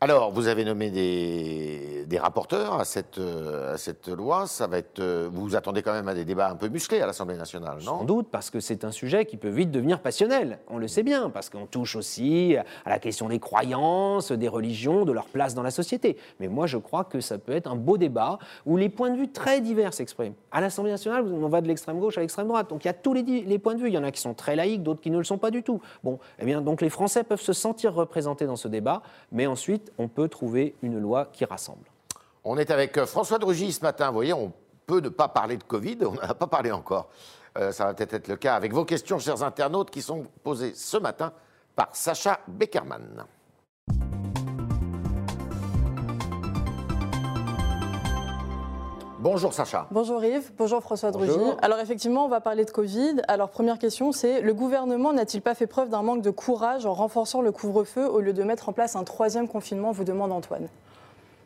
Alors, 0.00 0.30
vous 0.30 0.46
avez 0.46 0.64
nommé 0.64 0.90
des, 0.90 2.18
rapporteurs 2.20 2.74
à 2.74 2.84
cette, 2.84 3.18
euh, 3.18 3.74
à 3.74 3.78
cette, 3.78 4.06
loi. 4.08 4.46
Ça 4.46 4.68
va 4.68 4.78
être, 4.78 5.00
euh, 5.00 5.28
vous 5.32 5.42
vous 5.42 5.56
attendez 5.56 5.82
quand 5.82 5.92
même 5.92 6.06
à 6.06 6.14
des 6.14 6.24
débats 6.24 6.50
un 6.50 6.54
peu 6.54 6.68
musclés 6.68 7.00
à 7.00 7.06
l'Assemblée 7.06 7.36
nationale, 7.36 7.78
non? 7.78 7.98
Sans 7.98 8.04
doute, 8.04 8.28
parce 8.30 8.50
que 8.50 8.60
c'est 8.60 8.84
un 8.84 8.92
sujet 8.92 9.24
qui 9.24 9.36
peut 9.36 9.48
vite 9.48 9.72
devenir 9.72 10.00
passionnel. 10.00 10.60
On 10.68 10.78
le 10.78 10.86
sait 10.86 11.02
bien, 11.02 11.30
parce 11.30 11.50
qu'on 11.50 11.66
touche 11.66 11.96
aussi 11.96 12.56
à 12.84 12.90
la 12.90 13.00
question 13.00 13.28
des 13.28 13.40
croyances, 13.40 14.30
des 14.30 14.46
religions, 14.46 15.04
de 15.04 15.10
leur 15.10 15.26
place 15.26 15.54
dans 15.54 15.64
la 15.64 15.72
société. 15.72 16.16
Mais 16.38 16.46
moi, 16.46 16.68
je 16.68 16.78
crois 16.78 17.02
que 17.02 17.20
ça 17.20 17.38
peut 17.38 17.52
être 17.52 17.68
un 17.68 17.76
beau 17.76 17.98
débat 17.98 18.38
où 18.66 18.76
les 18.76 18.88
points 18.88 19.10
de 19.10 19.16
vue 19.16 19.32
très 19.32 19.60
divers 19.60 19.94
s'expriment. 19.94 20.34
À 20.52 20.60
l'Assemblée 20.60 20.92
nationale, 20.92 21.24
on 21.26 21.48
va 21.48 21.60
de 21.60 21.66
l'extrême 21.66 21.98
gauche 21.98 22.18
à 22.18 22.20
l'extrême 22.20 22.46
droite. 22.46 22.70
Donc 22.70 22.84
il 22.84 22.86
y 22.86 22.90
a 22.90 22.94
tous 22.94 23.14
les, 23.14 23.22
les, 23.22 23.58
points 23.58 23.74
de 23.74 23.80
vue. 23.80 23.88
Il 23.88 23.94
y 23.94 23.98
en 23.98 24.04
a 24.04 24.12
qui 24.12 24.20
sont 24.20 24.34
très 24.34 24.54
laïques, 24.54 24.84
d'autres 24.84 25.00
qui 25.00 25.10
ne 25.10 25.18
le 25.18 25.24
sont 25.24 25.38
pas 25.38 25.50
du 25.50 25.64
tout. 25.64 25.80
Bon, 26.04 26.20
eh 26.38 26.44
bien, 26.44 26.60
donc 26.60 26.82
les 26.82 26.90
Français 26.90 27.24
peuvent 27.24 27.40
se 27.40 27.52
sentir 27.52 27.94
représentés 27.94 28.46
dans 28.46 28.56
ce 28.56 28.68
débat, 28.68 29.02
mais 29.32 29.46
ensuite, 29.46 29.87
on 29.98 30.08
peut 30.08 30.28
trouver 30.28 30.74
une 30.82 30.98
loi 30.98 31.26
qui 31.32 31.44
rassemble. 31.44 31.90
On 32.44 32.56
est 32.58 32.70
avec 32.70 32.96
euh, 32.96 33.06
François 33.06 33.38
Drugy 33.38 33.72
ce 33.72 33.82
matin. 33.82 34.08
Vous 34.08 34.14
voyez, 34.14 34.32
on 34.32 34.52
peut 34.86 35.00
ne 35.00 35.08
pas 35.08 35.28
parler 35.28 35.56
de 35.56 35.64
Covid, 35.64 35.98
on 36.02 36.12
n'en 36.12 36.22
a 36.22 36.34
pas 36.34 36.46
parlé 36.46 36.70
encore. 36.70 37.08
Euh, 37.58 37.72
ça 37.72 37.86
va 37.86 37.94
peut-être 37.94 38.14
être 38.14 38.28
le 38.28 38.36
cas 38.36 38.54
avec 38.54 38.72
vos 38.72 38.84
questions, 38.84 39.18
chers 39.18 39.42
internautes, 39.42 39.90
qui 39.90 40.02
sont 40.02 40.24
posées 40.42 40.74
ce 40.74 40.96
matin 40.96 41.32
par 41.74 41.94
Sacha 41.94 42.40
Beckerman. 42.48 43.24
Bonjour 49.30 49.52
Sacha. 49.52 49.86
Bonjour 49.90 50.24
Yves, 50.24 50.52
bonjour 50.56 50.80
François 50.80 51.10
Drugy. 51.10 51.38
Alors 51.60 51.80
effectivement, 51.80 52.24
on 52.24 52.28
va 52.28 52.40
parler 52.40 52.64
de 52.64 52.70
Covid. 52.70 53.16
Alors 53.28 53.50
première 53.50 53.78
question, 53.78 54.10
c'est 54.10 54.40
le 54.40 54.54
gouvernement 54.54 55.12
n'a-t-il 55.12 55.42
pas 55.42 55.54
fait 55.54 55.66
preuve 55.66 55.90
d'un 55.90 56.00
manque 56.00 56.22
de 56.22 56.30
courage 56.30 56.86
en 56.86 56.94
renforçant 56.94 57.42
le 57.42 57.52
couvre-feu 57.52 58.08
au 58.08 58.20
lieu 58.20 58.32
de 58.32 58.42
mettre 58.42 58.70
en 58.70 58.72
place 58.72 58.96
un 58.96 59.04
troisième 59.04 59.46
confinement, 59.46 59.92
vous 59.92 60.04
demande 60.04 60.32
Antoine 60.32 60.68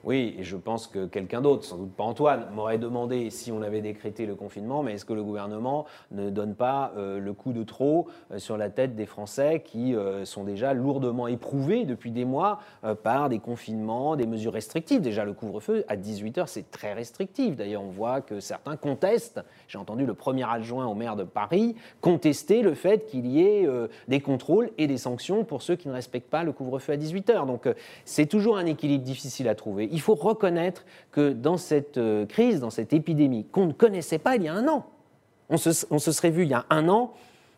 oui, 0.05 0.35
et 0.37 0.43
je 0.43 0.57
pense 0.57 0.89
que 0.89 1.07
quelqu'un 1.07 1.41
d'autre, 1.41 1.65
sans 1.65 1.77
doute 1.77 1.93
pas 1.93 2.03
Antoine, 2.03 2.47
m'aurait 2.53 2.79
demandé 2.79 3.31
si 3.31 3.53
on 3.53 3.63
avait 3.63 3.81
décrété 3.81 4.27
le 4.27 4.35
confinement, 4.35 4.83
mais 4.83 4.95
est-ce 4.95 5.05
que 5.05 5.13
le 5.13 5.23
gouvernement 5.23 5.87
ne 6.11 6.29
donne 6.29 6.57
pas 6.57 6.93
euh, 6.97 7.21
le 7.21 7.33
coup 7.33 7.53
de 7.53 7.63
trop 7.63 8.09
euh, 8.33 8.41
sur 8.41 8.57
la 8.57 8.69
tête 8.69 8.97
des 8.97 9.07
Français 9.07 9.63
qui 9.65 9.95
euh, 9.95 10.25
sont 10.25 10.43
déjà 10.43 10.75
lourdement 10.75 11.29
éprouvés 11.29 11.85
depuis 11.85 12.11
des 12.11 12.25
mois 12.25 12.59
par 13.03 13.29
des 13.29 13.39
confinements, 13.39 14.17
des 14.17 14.27
mesures 14.27 14.53
restrictives? 14.53 15.01
Déjà, 15.01 15.25
le 15.25 15.35
couvre-feu 15.35 15.85
à 15.87 15.97
18h, 15.97 16.47
c'est 16.47 16.71
très 16.71 16.95
restrictif. 16.95 17.55
D'ailleurs, 17.55 17.83
on 17.83 17.91
voit 17.91 18.21
que 18.21 18.41
certains 18.41 18.77
contestent. 18.77 19.41
J'ai 19.69 19.79
entendu 19.79 20.05
le 20.05 20.15
premier 20.15 20.45
adjoint 20.49 20.87
au 20.87 20.95
maire 20.95 21.17
de 21.17 21.25
Paris 21.25 21.77
contester 22.01 22.63
le 22.63 22.75
fait 22.75 23.07
qu'il 23.07 23.27
y 23.27 23.43
ait 23.43 23.69
des 24.09 24.21
contrôles 24.21 24.71
et 24.79 24.87
des 24.87 24.99
sanctions 24.99 25.45
pour 25.45 25.63
ceux 25.63 25.77
qui 25.77 25.89
ne 25.89 25.93
respectent 25.93 26.31
pas 26.31 26.45
le 26.45 26.53
couvre-feu 26.53 26.93
à 26.93 26.97
18h. 26.97 27.47
Donc, 27.47 27.69
c'est 28.05 28.27
toujours 28.27 28.57
un 28.57 28.67
équilibre 28.67 29.05
difficile 29.05 29.49
à 29.49 29.55
trouver 29.55 29.92
il 29.93 30.01
faut 30.01 30.15
reconnaître 30.15 30.85
que 31.13 31.33
dans 31.33 31.57
cette 31.57 31.99
euh, 31.99 32.27
crise, 32.27 32.61
dans 32.61 32.71
cette 32.71 32.93
épidémie 32.93 33.45
qu'on 33.45 33.67
ne 33.67 33.73
connaissait 33.73 34.19
pas 34.19 34.37
il 34.37 34.43
y 34.43 34.49
a 34.49 34.55
un 34.55 34.67
an, 34.67 34.87
on 35.49 35.59
se, 35.59 35.73
serait 35.73 36.31
vu 36.31 36.43
il 36.43 36.49
y 36.49 36.55
a 36.55 36.67
un 36.71 36.89
an 36.89 37.13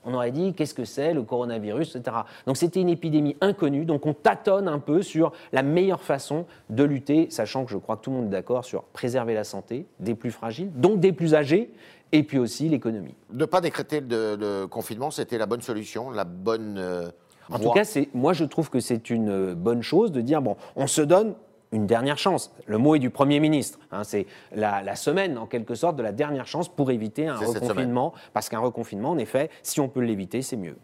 on 0.07 0.13
aurait 0.13 0.33
dit 0.33 0.53
qu'est-ce 0.53 0.75
que 0.75 0.85
c'est 0.85 1.15
le 1.15 1.23
coronavirus, 1.23 1.97
etc. 1.97 2.19
Donc 2.47 2.59
c'était 2.59 2.81
une 2.81 2.91
épidémie 2.91 3.37
inconnue, 3.41 3.87
donc 3.87 4.05
on 4.05 4.13
tâtonne 4.13 4.69
un 4.69 4.79
peu 4.79 5.01
sur 5.01 5.33
la 5.53 5.63
meilleure 5.63 6.03
façon 6.03 6.45
de 6.69 6.85
lutter, 6.85 7.29
sachant 7.31 7.65
que 7.65 7.71
je 7.71 7.79
crois 7.79 7.97
que 7.97 8.03
tout 8.03 8.11
le 8.11 8.17
monde 8.19 8.27
est 8.27 8.31
d'accord 8.31 8.67
sur 8.67 8.83
préserver 8.83 9.33
la 9.33 9.45
santé 9.45 9.87
des 10.01 10.15
plus 10.15 10.31
fragiles, 10.31 10.71
donc 10.75 11.01
des 11.01 11.13
plus 11.13 11.35
âgés, 11.35 11.73
et 12.13 12.23
puis 12.23 12.39
aussi 12.39 12.69
l'économie. 12.69 13.15
Ne 13.33 13.45
pas 13.45 13.61
décréter 13.61 14.01
le, 14.01 14.67
confinement, 14.67 15.11
c'était 15.11 15.39
la 15.39 15.47
bonne 15.47 15.63
solution, 15.63 16.11
la 16.11 16.25
bonne... 16.25 16.77
Euh, 16.79 17.09
en 17.51 17.59
tout 17.59 17.71
cas, 17.71 17.85
moi 18.15 18.33
je 18.33 18.45
trouve 18.45 18.71
que 18.71 18.81
c'est 18.81 19.11
une 19.11 19.31
euh, 19.31 19.55
bonne 19.55 19.83
chose 19.83 20.13
de 20.13 20.21
dire, 20.21 20.41
bon, 20.41 20.57
on 20.77 20.87
se 20.87 21.03
donne 21.03 21.35
une 21.75 21.87
dernière 21.87 22.19
chance. 22.19 22.53
Le 22.67 22.79
mot 22.79 22.95
est 22.95 23.01
du 23.01 23.11
Premier 23.11 23.41
ministre. 23.41 23.79
Hein, 23.91 24.05
c'est 24.05 24.27
la, 24.53 24.97
semaine, 24.97 25.37
en 25.37 25.47
quelque 25.47 25.75
sorte, 25.75 25.97
de 25.97 26.03
la 26.03 26.13
dernière 26.13 26.47
chance 26.47 26.69
pour 26.69 26.91
éviter 26.91 27.27
un 27.27 27.37
reconfinement. 27.37 28.15
Parce 28.33 28.49
qu'un 28.49 28.61
reconfinement, 28.61 29.11
en 29.11 29.19
effet, 29.19 29.51
si 29.63 29.81
on 29.81 29.89
peut 29.89 30.01
l'éviter, 30.01 30.41
c'est 30.41 30.57
mieux. 30.57 30.77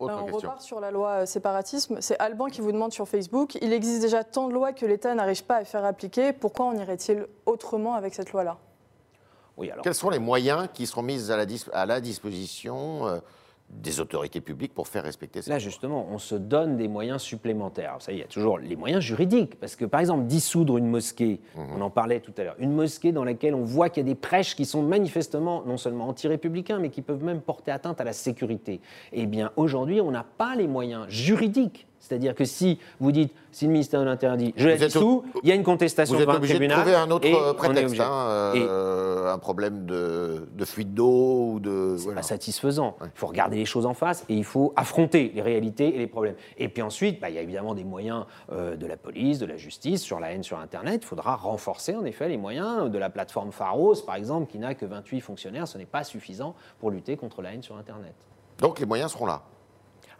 on 0.00 0.26
repart 0.26 0.60
sur 0.60 0.80
la 0.80 0.90
loi 0.90 1.10
euh, 1.10 1.26
séparatisme. 1.26 1.98
C'est 2.00 2.18
Alban 2.18 2.46
qui 2.46 2.60
vous 2.60 2.72
demande 2.72 2.92
sur 2.92 3.06
Facebook 3.06 3.56
il 3.62 3.72
existe 3.72 4.02
déjà 4.02 4.24
tant 4.24 4.48
de 4.48 4.52
lois 4.52 4.72
que 4.72 4.84
l'État 4.84 5.14
n'arrive 5.14 5.44
pas 5.44 5.56
à 5.56 5.64
faire 5.64 5.84
appliquer. 5.84 6.32
Pourquoi 6.32 6.66
en 6.66 6.74
irait-il 6.74 7.26
autrement 7.46 7.94
avec 7.94 8.14
cette 8.14 8.32
loi-là? 8.32 8.56
Oui, 9.56 9.70
alors... 9.70 9.84
Quels 9.84 9.94
sont 9.94 10.10
les 10.10 10.18
moyens 10.18 10.68
qui 10.72 10.86
seront 10.86 11.02
mis 11.02 11.30
à 11.30 11.36
la, 11.36 11.44
à 11.72 11.86
la 11.86 12.00
disposition 12.00 13.06
euh, 13.06 13.18
des 13.70 14.00
autorités 14.00 14.40
publiques 14.40 14.74
pour 14.74 14.88
faire 14.88 15.04
respecter 15.04 15.42
ça. 15.42 15.50
Là, 15.50 15.58
justement, 15.58 16.06
on 16.10 16.18
se 16.18 16.34
donne 16.34 16.76
des 16.76 16.88
moyens 16.88 17.22
supplémentaires. 17.22 17.96
Ça, 18.00 18.12
il 18.12 18.18
y 18.18 18.22
a 18.22 18.26
toujours 18.26 18.58
les 18.58 18.76
moyens 18.76 19.02
juridiques. 19.02 19.58
Parce 19.58 19.76
que, 19.76 19.84
par 19.84 20.00
exemple, 20.00 20.24
dissoudre 20.24 20.76
une 20.76 20.88
mosquée, 20.88 21.40
mhm. 21.56 21.66
on 21.76 21.80
en 21.80 21.90
parlait 21.90 22.20
tout 22.20 22.32
à 22.36 22.44
l'heure, 22.44 22.56
une 22.58 22.72
mosquée 22.72 23.12
dans 23.12 23.24
laquelle 23.24 23.54
on 23.54 23.64
voit 23.64 23.88
qu'il 23.88 24.02
y 24.02 24.06
a 24.06 24.08
des 24.08 24.18
prêches 24.18 24.54
qui 24.54 24.64
sont 24.64 24.82
manifestement 24.82 25.62
non 25.64 25.76
seulement 25.76 26.08
anti-républicains, 26.08 26.78
mais 26.78 26.90
qui 26.90 27.02
peuvent 27.02 27.24
même 27.24 27.40
porter 27.40 27.70
atteinte 27.70 28.00
à 28.00 28.04
la 28.04 28.12
sécurité. 28.12 28.80
Eh 29.12 29.26
bien, 29.26 29.52
aujourd'hui, 29.56 30.00
on 30.00 30.10
n'a 30.10 30.24
pas 30.24 30.56
les 30.56 30.66
moyens 30.66 31.08
juridiques 31.08 31.86
c'est-à-dire 32.00 32.34
que 32.34 32.44
si 32.44 32.78
vous 32.98 33.12
dites, 33.12 33.32
si 33.52 33.66
le 33.66 33.72
ministère 33.72 34.00
de 34.00 34.06
l'Interdit, 34.06 34.54
je 34.56 34.68
la 34.68 34.76
dissous, 34.76 35.22
il 35.42 35.48
y 35.48 35.52
a 35.52 35.54
une 35.54 35.62
contestation 35.62 36.16
vous 36.16 36.22
êtes 36.22 36.28
obligé 36.28 36.58
de 36.58 36.66
trouver 36.66 36.94
un 36.94 37.10
autre 37.10 37.52
prétexte, 37.52 38.00
hein, 38.00 38.52
euh, 38.56 39.32
un 39.32 39.38
problème 39.38 39.84
de, 39.86 40.64
fuite 40.64 40.94
d'eau 40.94 41.52
ou 41.52 41.60
de. 41.60 41.96
C'est 41.98 42.14
pas 42.14 42.22
satisfaisant. 42.22 42.96
Il 43.02 43.10
faut 43.14 43.26
regarder 43.26 43.56
les 43.56 43.66
choses 43.66 43.86
en 43.86 43.94
face 43.94 44.24
et 44.28 44.34
il 44.34 44.44
faut 44.44 44.72
affronter 44.76 45.30
les 45.34 45.42
réalités 45.42 45.94
et 45.94 45.98
les 45.98 46.06
problèmes. 46.06 46.36
Et 46.56 46.68
puis 46.68 46.82
ensuite, 46.82 47.20
bah, 47.20 47.28
il 47.28 47.36
y 47.36 47.38
a 47.38 47.42
évidemment 47.42 47.74
des 47.74 47.84
moyens 47.84 48.24
euh, 48.50 48.76
de 48.76 48.86
la 48.86 48.96
police, 48.96 49.38
de 49.38 49.46
la 49.46 49.56
justice, 49.56 50.02
sur 50.02 50.20
la 50.20 50.32
haine 50.32 50.42
sur 50.42 50.58
Internet. 50.58 51.02
Il 51.04 51.06
faudra 51.06 51.36
renforcer 51.36 51.94
en 51.94 52.04
effet 52.04 52.28
les 52.28 52.38
moyens 52.38 52.90
de 52.90 52.98
la 52.98 53.10
plateforme 53.10 53.52
Pharos, 53.52 53.96
par 54.06 54.14
exemple, 54.14 54.50
qui 54.50 54.58
n'a 54.58 54.74
que 54.74 54.86
28 54.86 55.20
fonctionnaires. 55.20 55.68
Ce 55.68 55.76
n'est 55.76 55.84
pas 55.84 56.04
suffisant 56.04 56.54
pour 56.78 56.90
lutter 56.90 57.16
contre 57.16 57.42
la 57.42 57.52
haine 57.52 57.62
sur 57.62 57.76
Internet. 57.76 58.14
Donc 58.58 58.80
les 58.80 58.86
moyens 58.86 59.12
seront 59.12 59.26
là. 59.26 59.42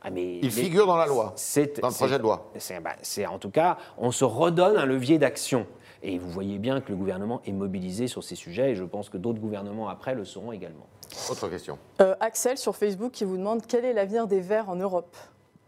Ah, 0.02 0.11
mais 0.11 0.38
il 0.38 0.50
figure 0.50 0.87
dans 0.87 0.97
la 0.97 1.07
loi, 1.07 1.35
dans 1.80 1.88
le 1.88 1.95
projet 1.95 2.16
de 2.16 2.23
loi. 2.23 2.50
Bah, 2.83 2.90
c'est 3.02 3.26
en 3.26 3.38
tout 3.38 3.50
cas, 3.50 3.76
on 3.99 4.11
se 4.11 4.25
redonne 4.25 4.76
un 4.76 4.87
levier 4.87 5.19
d'action. 5.19 5.66
Et 6.02 6.16
vous 6.19 6.30
voyez 6.30 6.59
bien 6.59 6.80
que 6.80 6.90
le 6.90 6.97
gouvernement 6.97 7.42
est 7.45 7.52
mobilisé 7.52 8.07
sur 8.07 8.25
ces 8.25 8.35
sujets, 8.35 8.71
et 8.71 8.75
je 8.75 8.85
pense 8.85 9.11
que 9.11 9.19
d'autres 9.19 9.38
gouvernements 9.38 9.88
après 9.88 10.14
le 10.14 10.25
seront 10.25 10.52
également. 10.52 10.87
Autre 11.30 11.49
question. 11.49 11.76
Euh, 12.00 12.14
Axel 12.21 12.57
sur 12.57 12.75
Facebook 12.76 13.12
qui 13.12 13.25
vous 13.25 13.37
demande 13.37 13.61
quel 13.66 13.85
est 13.85 13.92
l'avenir 13.92 14.26
des 14.26 14.40
Verts 14.40 14.71
en 14.71 14.76
Europe? 14.76 15.14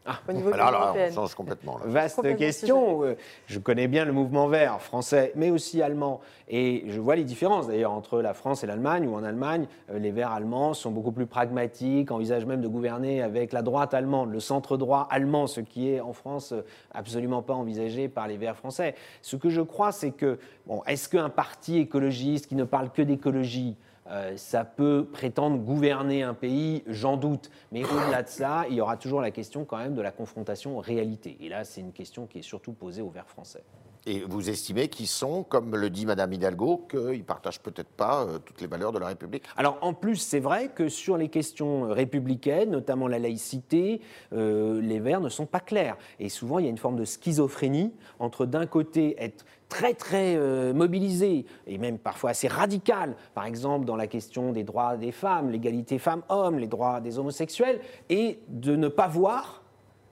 Ah, 0.04 0.18
au 0.28 0.32
niveau 0.32 0.52
alors, 0.52 0.96
on 0.96 1.12
change 1.12 1.34
complètement. 1.34 1.78
Vaste 1.84 2.36
question. 2.36 3.04
Euh, 3.04 3.14
je 3.46 3.60
connais 3.60 3.86
bien 3.86 4.04
le 4.04 4.12
mouvement 4.12 4.48
vert 4.48 4.80
français, 4.80 5.32
mais 5.36 5.50
aussi 5.50 5.80
allemand. 5.80 6.20
Et 6.48 6.84
je 6.88 7.00
vois 7.00 7.14
les 7.14 7.22
différences 7.22 7.68
d'ailleurs 7.68 7.92
entre 7.92 8.20
la 8.20 8.34
France 8.34 8.64
et 8.64 8.66
l'Allemagne, 8.66 9.06
où 9.06 9.14
en 9.14 9.22
Allemagne, 9.22 9.66
euh, 9.90 9.98
les 10.00 10.10
verts 10.10 10.32
allemands 10.32 10.74
sont 10.74 10.90
beaucoup 10.90 11.12
plus 11.12 11.26
pragmatiques, 11.26 12.10
envisagent 12.10 12.46
même 12.46 12.60
de 12.60 12.68
gouverner 12.68 13.22
avec 13.22 13.52
la 13.52 13.62
droite 13.62 13.94
allemande, 13.94 14.32
le 14.32 14.40
centre 14.40 14.76
droit 14.76 15.06
allemand, 15.08 15.46
ce 15.46 15.60
qui 15.60 15.90
est 15.90 16.00
en 16.00 16.12
France 16.12 16.50
euh, 16.50 16.62
absolument 16.92 17.42
pas 17.42 17.54
envisagé 17.54 18.08
par 18.08 18.26
les 18.26 18.36
verts 18.36 18.56
français. 18.56 18.96
Ce 19.22 19.36
que 19.36 19.50
je 19.50 19.60
crois, 19.60 19.92
c'est 19.92 20.10
que, 20.10 20.38
bon, 20.66 20.82
est-ce 20.86 21.08
qu'un 21.08 21.28
parti 21.28 21.78
écologiste 21.78 22.48
qui 22.48 22.56
ne 22.56 22.64
parle 22.64 22.90
que 22.90 23.02
d'écologie, 23.02 23.76
euh, 24.08 24.36
ça 24.36 24.64
peut 24.64 25.06
prétendre 25.10 25.58
gouverner 25.58 26.22
un 26.22 26.34
pays, 26.34 26.82
j'en 26.86 27.16
doute. 27.16 27.50
Mais 27.70 27.84
au-delà 27.84 28.22
de 28.22 28.28
ça, 28.28 28.64
il 28.68 28.74
y 28.74 28.80
aura 28.80 28.96
toujours 28.96 29.20
la 29.20 29.30
question 29.30 29.64
quand 29.64 29.78
même 29.78 29.94
de 29.94 30.02
la 30.02 30.10
confrontation 30.10 30.78
réalité. 30.78 31.36
Et 31.40 31.48
là, 31.48 31.64
c'est 31.64 31.80
une 31.80 31.92
question 31.92 32.26
qui 32.26 32.40
est 32.40 32.42
surtout 32.42 32.72
posée 32.72 33.02
aux 33.02 33.10
Verts 33.10 33.28
français. 33.28 33.62
Et 34.04 34.24
vous 34.28 34.50
estimez 34.50 34.88
qu'ils 34.88 35.06
sont, 35.06 35.44
comme 35.44 35.76
le 35.76 35.88
dit 35.88 36.06
Madame 36.06 36.32
Hidalgo, 36.32 36.86
qu'ils 36.90 37.18
ne 37.18 37.22
partagent 37.22 37.60
peut-être 37.60 37.90
pas 37.90 38.24
euh, 38.24 38.38
toutes 38.44 38.60
les 38.60 38.66
valeurs 38.66 38.90
de 38.90 38.98
la 38.98 39.06
République? 39.06 39.44
Alors 39.56 39.78
en 39.80 39.94
plus, 39.94 40.16
c'est 40.16 40.40
vrai 40.40 40.70
que 40.74 40.88
sur 40.88 41.16
les 41.16 41.28
questions 41.28 41.88
républicaines, 41.88 42.70
notamment 42.70 43.06
la 43.06 43.20
laïcité, 43.20 44.00
euh, 44.32 44.80
les 44.80 44.98
Verts 44.98 45.20
ne 45.20 45.28
sont 45.28 45.46
pas 45.46 45.60
clairs. 45.60 45.96
Et 46.18 46.28
souvent, 46.28 46.58
il 46.58 46.64
y 46.64 46.66
a 46.66 46.70
une 46.70 46.78
forme 46.78 46.96
de 46.96 47.04
schizophrénie 47.04 47.92
entre 48.18 48.44
d'un 48.44 48.66
côté 48.66 49.14
être 49.22 49.44
très 49.68 49.94
très 49.94 50.34
euh, 50.36 50.74
mobilisé 50.74 51.46
et 51.68 51.78
même 51.78 51.98
parfois 51.98 52.30
assez 52.30 52.48
radical, 52.48 53.14
par 53.34 53.46
exemple 53.46 53.86
dans 53.86 53.96
la 53.96 54.08
question 54.08 54.52
des 54.52 54.64
droits 54.64 54.96
des 54.96 55.12
femmes, 55.12 55.50
l'égalité 55.50 55.98
femmes-hommes, 55.98 56.58
les 56.58 56.66
droits 56.66 57.00
des 57.00 57.18
homosexuels, 57.18 57.80
et 58.10 58.40
de 58.48 58.74
ne 58.74 58.88
pas 58.88 59.06
voir 59.06 59.62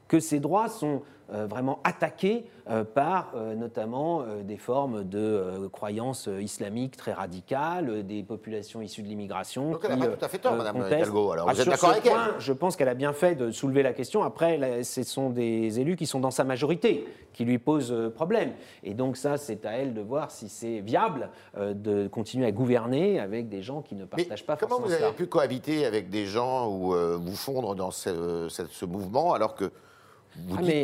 que 0.09 0.19
ces 0.19 0.41
droits 0.41 0.69
sont 0.69 1.03
vraiment 1.33 1.81
attaqués 1.85 2.45
euh, 2.71 2.85
par 2.85 3.33
euh, 3.35 3.57
notamment 3.57 4.25
des 4.45 4.57
formes 4.57 5.03
de 5.03 5.69
croyances 5.73 6.29
islamiques 6.41 6.97
très 6.97 7.13
radicales, 7.13 8.07
des 8.07 8.23
populations 8.23 8.81
issues 8.81 9.03
de 9.03 9.09
l'immigration. 9.09 9.73
Donc 9.73 9.81
elle 9.85 9.99
n'a 9.99 10.07
pas 10.07 10.17
tout 10.17 10.25
à 10.25 10.29
fait 10.29 10.39
tort, 10.39 10.55
Madame 10.55 10.77
Hidalgo. 10.87 11.33
Alors 11.33 11.51
vous 11.51 11.61
êtes 11.61 11.69
d'accord 11.69 11.91
avec 11.91 12.05
point, 12.05 12.35
Je 12.39 12.53
pense 12.53 12.77
qu'elle 12.77 12.89
a 12.89 12.95
bien 12.95 13.13
fait 13.13 13.35
de 13.35 13.51
soulever 13.51 13.83
la 13.83 13.93
question. 13.93 14.23
Après, 14.23 14.83
ce 14.85 15.03
sont 15.03 15.31
des 15.31 15.81
élus 15.81 15.97
qui 15.97 16.07
sont 16.07 16.21
dans 16.21 16.31
sa 16.31 16.45
majorité 16.45 17.09
qui 17.33 17.45
lui 17.45 17.59
posent 17.59 17.95
problème. 18.15 18.53
Et 18.85 18.95
donc 18.95 19.17
ça, 19.17 19.37
c'est 19.37 19.65
à 19.67 19.73
elle 19.73 19.95
de 19.95 20.01
voir 20.01 20.31
si 20.31 20.49
c'est 20.49 20.81
viable 20.81 21.31
de 21.59 22.07
continuer 22.09 22.47
à 22.47 22.53
gouverner 22.53 23.19
avec 23.19 23.49
des 23.49 23.63
gens 23.63 23.83
qui 23.83 23.95
ne 23.95 24.05
partagent 24.05 24.47
pas 24.47 24.57
comment 24.57 24.77
forcément 24.77 24.87
Comment 24.87 24.99
vous 24.99 25.05
avez 25.05 25.17
pu 25.17 25.27
cohabiter 25.27 25.87
avec 25.87 26.11
des 26.11 26.27
gens 26.27 26.69
ou 26.69 26.95
vous 27.19 27.37
fondre 27.37 27.75
dans 27.75 27.91
ce, 27.91 28.49
ce 28.49 28.85
mouvement 28.85 29.35
alors 29.35 29.55
que 29.55 29.71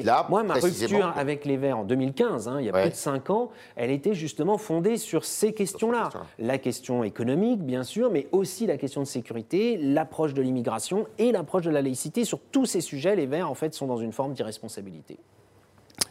ah, 0.09 0.27
moi, 0.29 0.43
ma 0.43 0.55
rupture 0.55 1.13
avec 1.17 1.45
les 1.45 1.57
Verts 1.57 1.79
en 1.79 1.85
2015, 1.85 2.49
hein, 2.49 2.57
il 2.61 2.67
y 2.67 2.69
a 2.69 2.73
plus 2.73 2.91
de 2.91 2.95
5 2.95 3.31
ans, 3.31 3.51
elle 3.77 3.91
était 3.91 4.15
justement 4.15 4.59
fondée 4.59 4.97
sur 4.97 5.25
ces 5.25 5.53
questions-là. 5.53 6.11
La 6.39 6.59
question 6.59 7.05
économique, 7.05 7.63
bien 7.63 7.83
sûr, 7.83 8.11
mais 8.11 8.29
aussi 8.33 8.67
la 8.67 8.77
question 8.77 9.01
de 9.01 9.07
sécurité, 9.07 9.77
l'approche 9.77 10.35
de 10.35 10.43
l'immigration 10.43 11.07
et 11.19 11.33
l'approche 11.33 11.65
de 11.65 11.71
la 11.71 11.83
laïcité. 11.83 12.25
Sur 12.25 12.41
tous 12.41 12.67
ces 12.67 12.81
sujets, 12.81 13.17
les 13.17 13.27
Verts, 13.27 13.51
en 13.51 13.55
fait, 13.55 13.75
sont 13.75 13.87
dans 13.87 13.99
une 13.99 14.13
forme 14.13 14.33
d'irresponsabilité. 14.33 15.19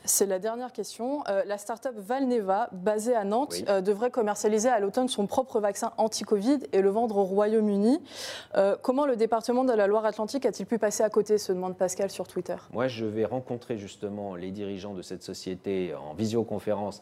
C'est 0.05 0.27
la 0.27 0.37
dernière 0.37 0.71
question. 0.71 1.23
Euh, 1.29 1.41
la 1.47 1.57
start-up 1.57 1.95
Valneva, 1.97 2.69
basée 2.71 3.15
à 3.15 3.23
Nantes, 3.23 3.55
euh, 3.67 3.81
devrait 3.81 4.11
commercialiser 4.11 4.69
à 4.69 4.79
l'automne 4.79 5.07
son 5.07 5.25
propre 5.25 5.59
vaccin 5.59 5.93
anti-Covid 5.97 6.59
et 6.73 6.81
le 6.81 6.89
vendre 6.89 7.17
au 7.17 7.23
Royaume-Uni. 7.23 7.99
Euh, 8.55 8.75
comment 8.81 9.07
le 9.07 9.15
département 9.15 9.63
de 9.63 9.73
la 9.73 9.87
Loire-Atlantique 9.87 10.45
a-t-il 10.45 10.67
pu 10.67 10.77
passer 10.77 11.03
à 11.03 11.09
côté 11.09 11.39
se 11.39 11.51
demande 11.51 11.75
Pascal 11.75 12.11
sur 12.11 12.27
Twitter. 12.27 12.55
Moi, 12.71 12.87
je 12.87 13.05
vais 13.05 13.25
rencontrer 13.25 13.77
justement 13.77 14.35
les 14.35 14.51
dirigeants 14.51 14.93
de 14.93 15.01
cette 15.01 15.23
société 15.23 15.93
en 15.95 16.13
visioconférence 16.13 17.01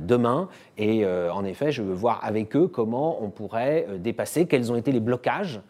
demain. 0.00 0.48
Et 0.76 1.06
en 1.06 1.44
effet, 1.44 1.72
je 1.72 1.82
veux 1.82 1.94
voir 1.94 2.20
avec 2.24 2.54
eux 2.56 2.68
comment 2.68 3.22
on 3.22 3.30
pourrait 3.30 3.86
dépasser, 3.98 4.46
quels 4.46 4.70
ont 4.70 4.76
été 4.76 4.92
les 4.92 5.00
blocages 5.00 5.60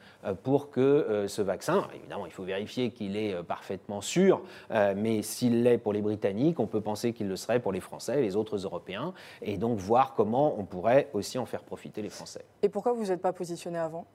pour 0.43 0.71
que 0.71 1.25
ce 1.29 1.43
vaccin, 1.43 1.87
évidemment, 1.95 2.27
il 2.27 2.33
faut 2.33 2.45
vérifier 2.45 2.91
qu'il 2.91 3.17
est 3.17 3.43
parfaitement 3.43 4.01
sûr, 4.01 4.43
mais 4.71 5.23
s'il 5.23 5.63
l'est 5.63 5.79
pour 5.79 5.93
les 5.93 6.03
Britanniques, 6.03 6.61
on 6.65 6.67
peut 6.67 6.81
penser 6.81 7.13
qu'il 7.13 7.29
le 7.29 7.37
serait 7.37 7.61
pour 7.61 7.73
les 7.73 7.81
Français 7.81 8.19
et 8.19 8.23
les 8.23 8.37
autres 8.37 8.57
Européens, 8.57 9.13
et 9.43 9.57
donc 9.57 9.79
voir 9.79 10.15
comment 10.15 10.59
on 10.59 10.65
pourrait 10.65 11.09
aussi 11.13 11.39
en 11.39 11.47
faire 11.47 11.63
profiter 11.63 12.03
les 12.03 12.09
Français. 12.09 12.45
Et 12.63 12.69
pourquoi 12.69 12.93
vous 12.93 13.07
n'êtes 13.07 13.21
pas 13.23 13.33
positionné 13.33 13.79
avant? 13.79 14.07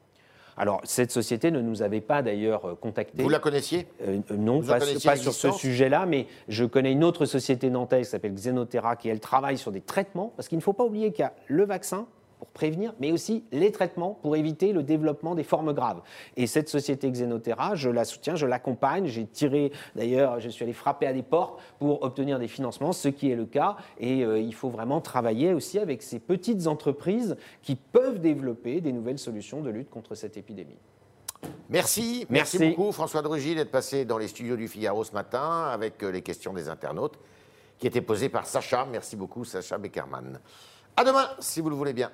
Alors, 0.58 0.82
cette 0.84 1.12
société 1.12 1.52
ne 1.52 1.62
nous 1.62 1.84
avait 1.84 2.02
pas 2.02 2.22
d'ailleurs 2.22 2.66
euh, 2.66 2.76
contacté. 2.76 3.24
Vous 3.24 3.30
la 3.30 3.40
connaissiez? 3.40 3.88
Euh, 4.02 4.20
Non, 4.32 4.62
pas, 4.62 4.80
pas 4.80 5.16
sur 5.16 5.32
ce 5.32 5.52
sujet-là, 5.52 6.06
mais 6.06 6.28
je 6.50 6.66
connais 6.66 6.92
une 6.92 7.06
autre 7.06 7.26
société 7.26 7.70
nantaise 7.70 8.08
qui 8.08 8.12
s'appelle 8.12 8.34
Xenoterra, 8.34 8.98
qui, 8.98 9.08
elle, 9.08 9.22
travaille 9.22 9.58
sur 9.58 9.72
des 9.72 9.80
traitements, 9.80 10.34
parce 10.36 10.50
qu'il 10.50 10.58
ne 10.58 10.64
faut 10.64 10.74
pas 10.74 10.84
oublier 10.84 11.14
qu'il 11.14 11.22
y 11.22 11.28
a 11.28 11.34
le 11.48 11.64
vaccin, 11.64 12.08
pour 12.40 12.48
prévenir, 12.48 12.94
mais 13.00 13.12
aussi 13.12 13.44
les 13.52 13.72
traitements 13.72 14.18
pour 14.22 14.36
éviter 14.36 14.72
le 14.72 14.82
développement 14.82 15.36
des 15.36 15.44
formes 15.44 15.74
graves. 15.74 16.02
Et 16.38 16.48
cette 16.48 16.70
société 16.70 17.12
Xenoterra, 17.12 17.76
je 17.76 17.90
la 17.90 18.06
soutiens, 18.06 18.36
je 18.36 18.46
l'accompagne. 18.46 19.08
J'ai 19.08 19.26
tiré, 19.26 19.72
d'ailleurs, 19.96 20.40
je 20.40 20.50
suis 20.50 20.64
allé 20.64 20.74
frapper 20.74 21.06
à 21.06 21.14
des 21.14 21.22
portes 21.22 21.60
pour 21.80 22.02
obtenir 22.02 22.40
des 22.40 22.48
financements, 22.48 22.94
ce 22.94 23.10
qui 23.10 23.30
est 23.30 23.36
le 23.36 23.46
cas. 23.46 23.76
Et 24.00 24.24
euh, 24.24 24.40
il 24.40 24.56
faut 24.56 24.70
vraiment 24.70 25.02
travailler 25.02 25.54
aussi 25.54 25.78
avec 25.78 26.02
ces 26.02 26.20
petites 26.20 26.66
entreprises 26.68 27.36
qui 27.62 27.76
peuvent 27.76 28.20
développer 28.20 28.80
des 28.82 28.94
nouvelles 28.94 29.20
solutions 29.20 29.62
de 29.62 29.70
lutte 29.70 29.90
contre 29.90 30.16
cette 30.16 30.38
épidémie. 30.38 30.78
Merci, 31.70 32.26
merci, 32.30 32.58
merci 32.58 32.76
beaucoup 32.76 32.92
François 32.92 33.22
Drugy 33.22 33.56
d'être 33.56 33.72
passé 33.72 34.04
dans 34.04 34.18
les 34.18 34.28
studios 34.28 34.58
du 34.58 34.68
Figaro 34.68 35.04
ce 35.04 35.14
matin 35.14 35.70
avec 35.72 36.04
euh, 36.04 36.12
les 36.12 36.22
questions 36.22 36.52
des 36.52 36.68
internautes 36.68 37.18
qui 37.78 37.88
étaient 37.88 38.02
posées 38.02 38.30
par 38.30 38.46
Sacha. 38.46 38.86
Merci 38.92 39.16
beaucoup 39.16 39.46
Sacha 39.46 39.78
Beckerman. 39.78 40.40
À 40.96 41.04
demain, 41.04 41.30
si 41.40 41.62
vous 41.62 41.70
le 41.70 41.76
voulez 41.76 41.94
bien. 41.94 42.12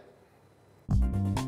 you 0.89 1.44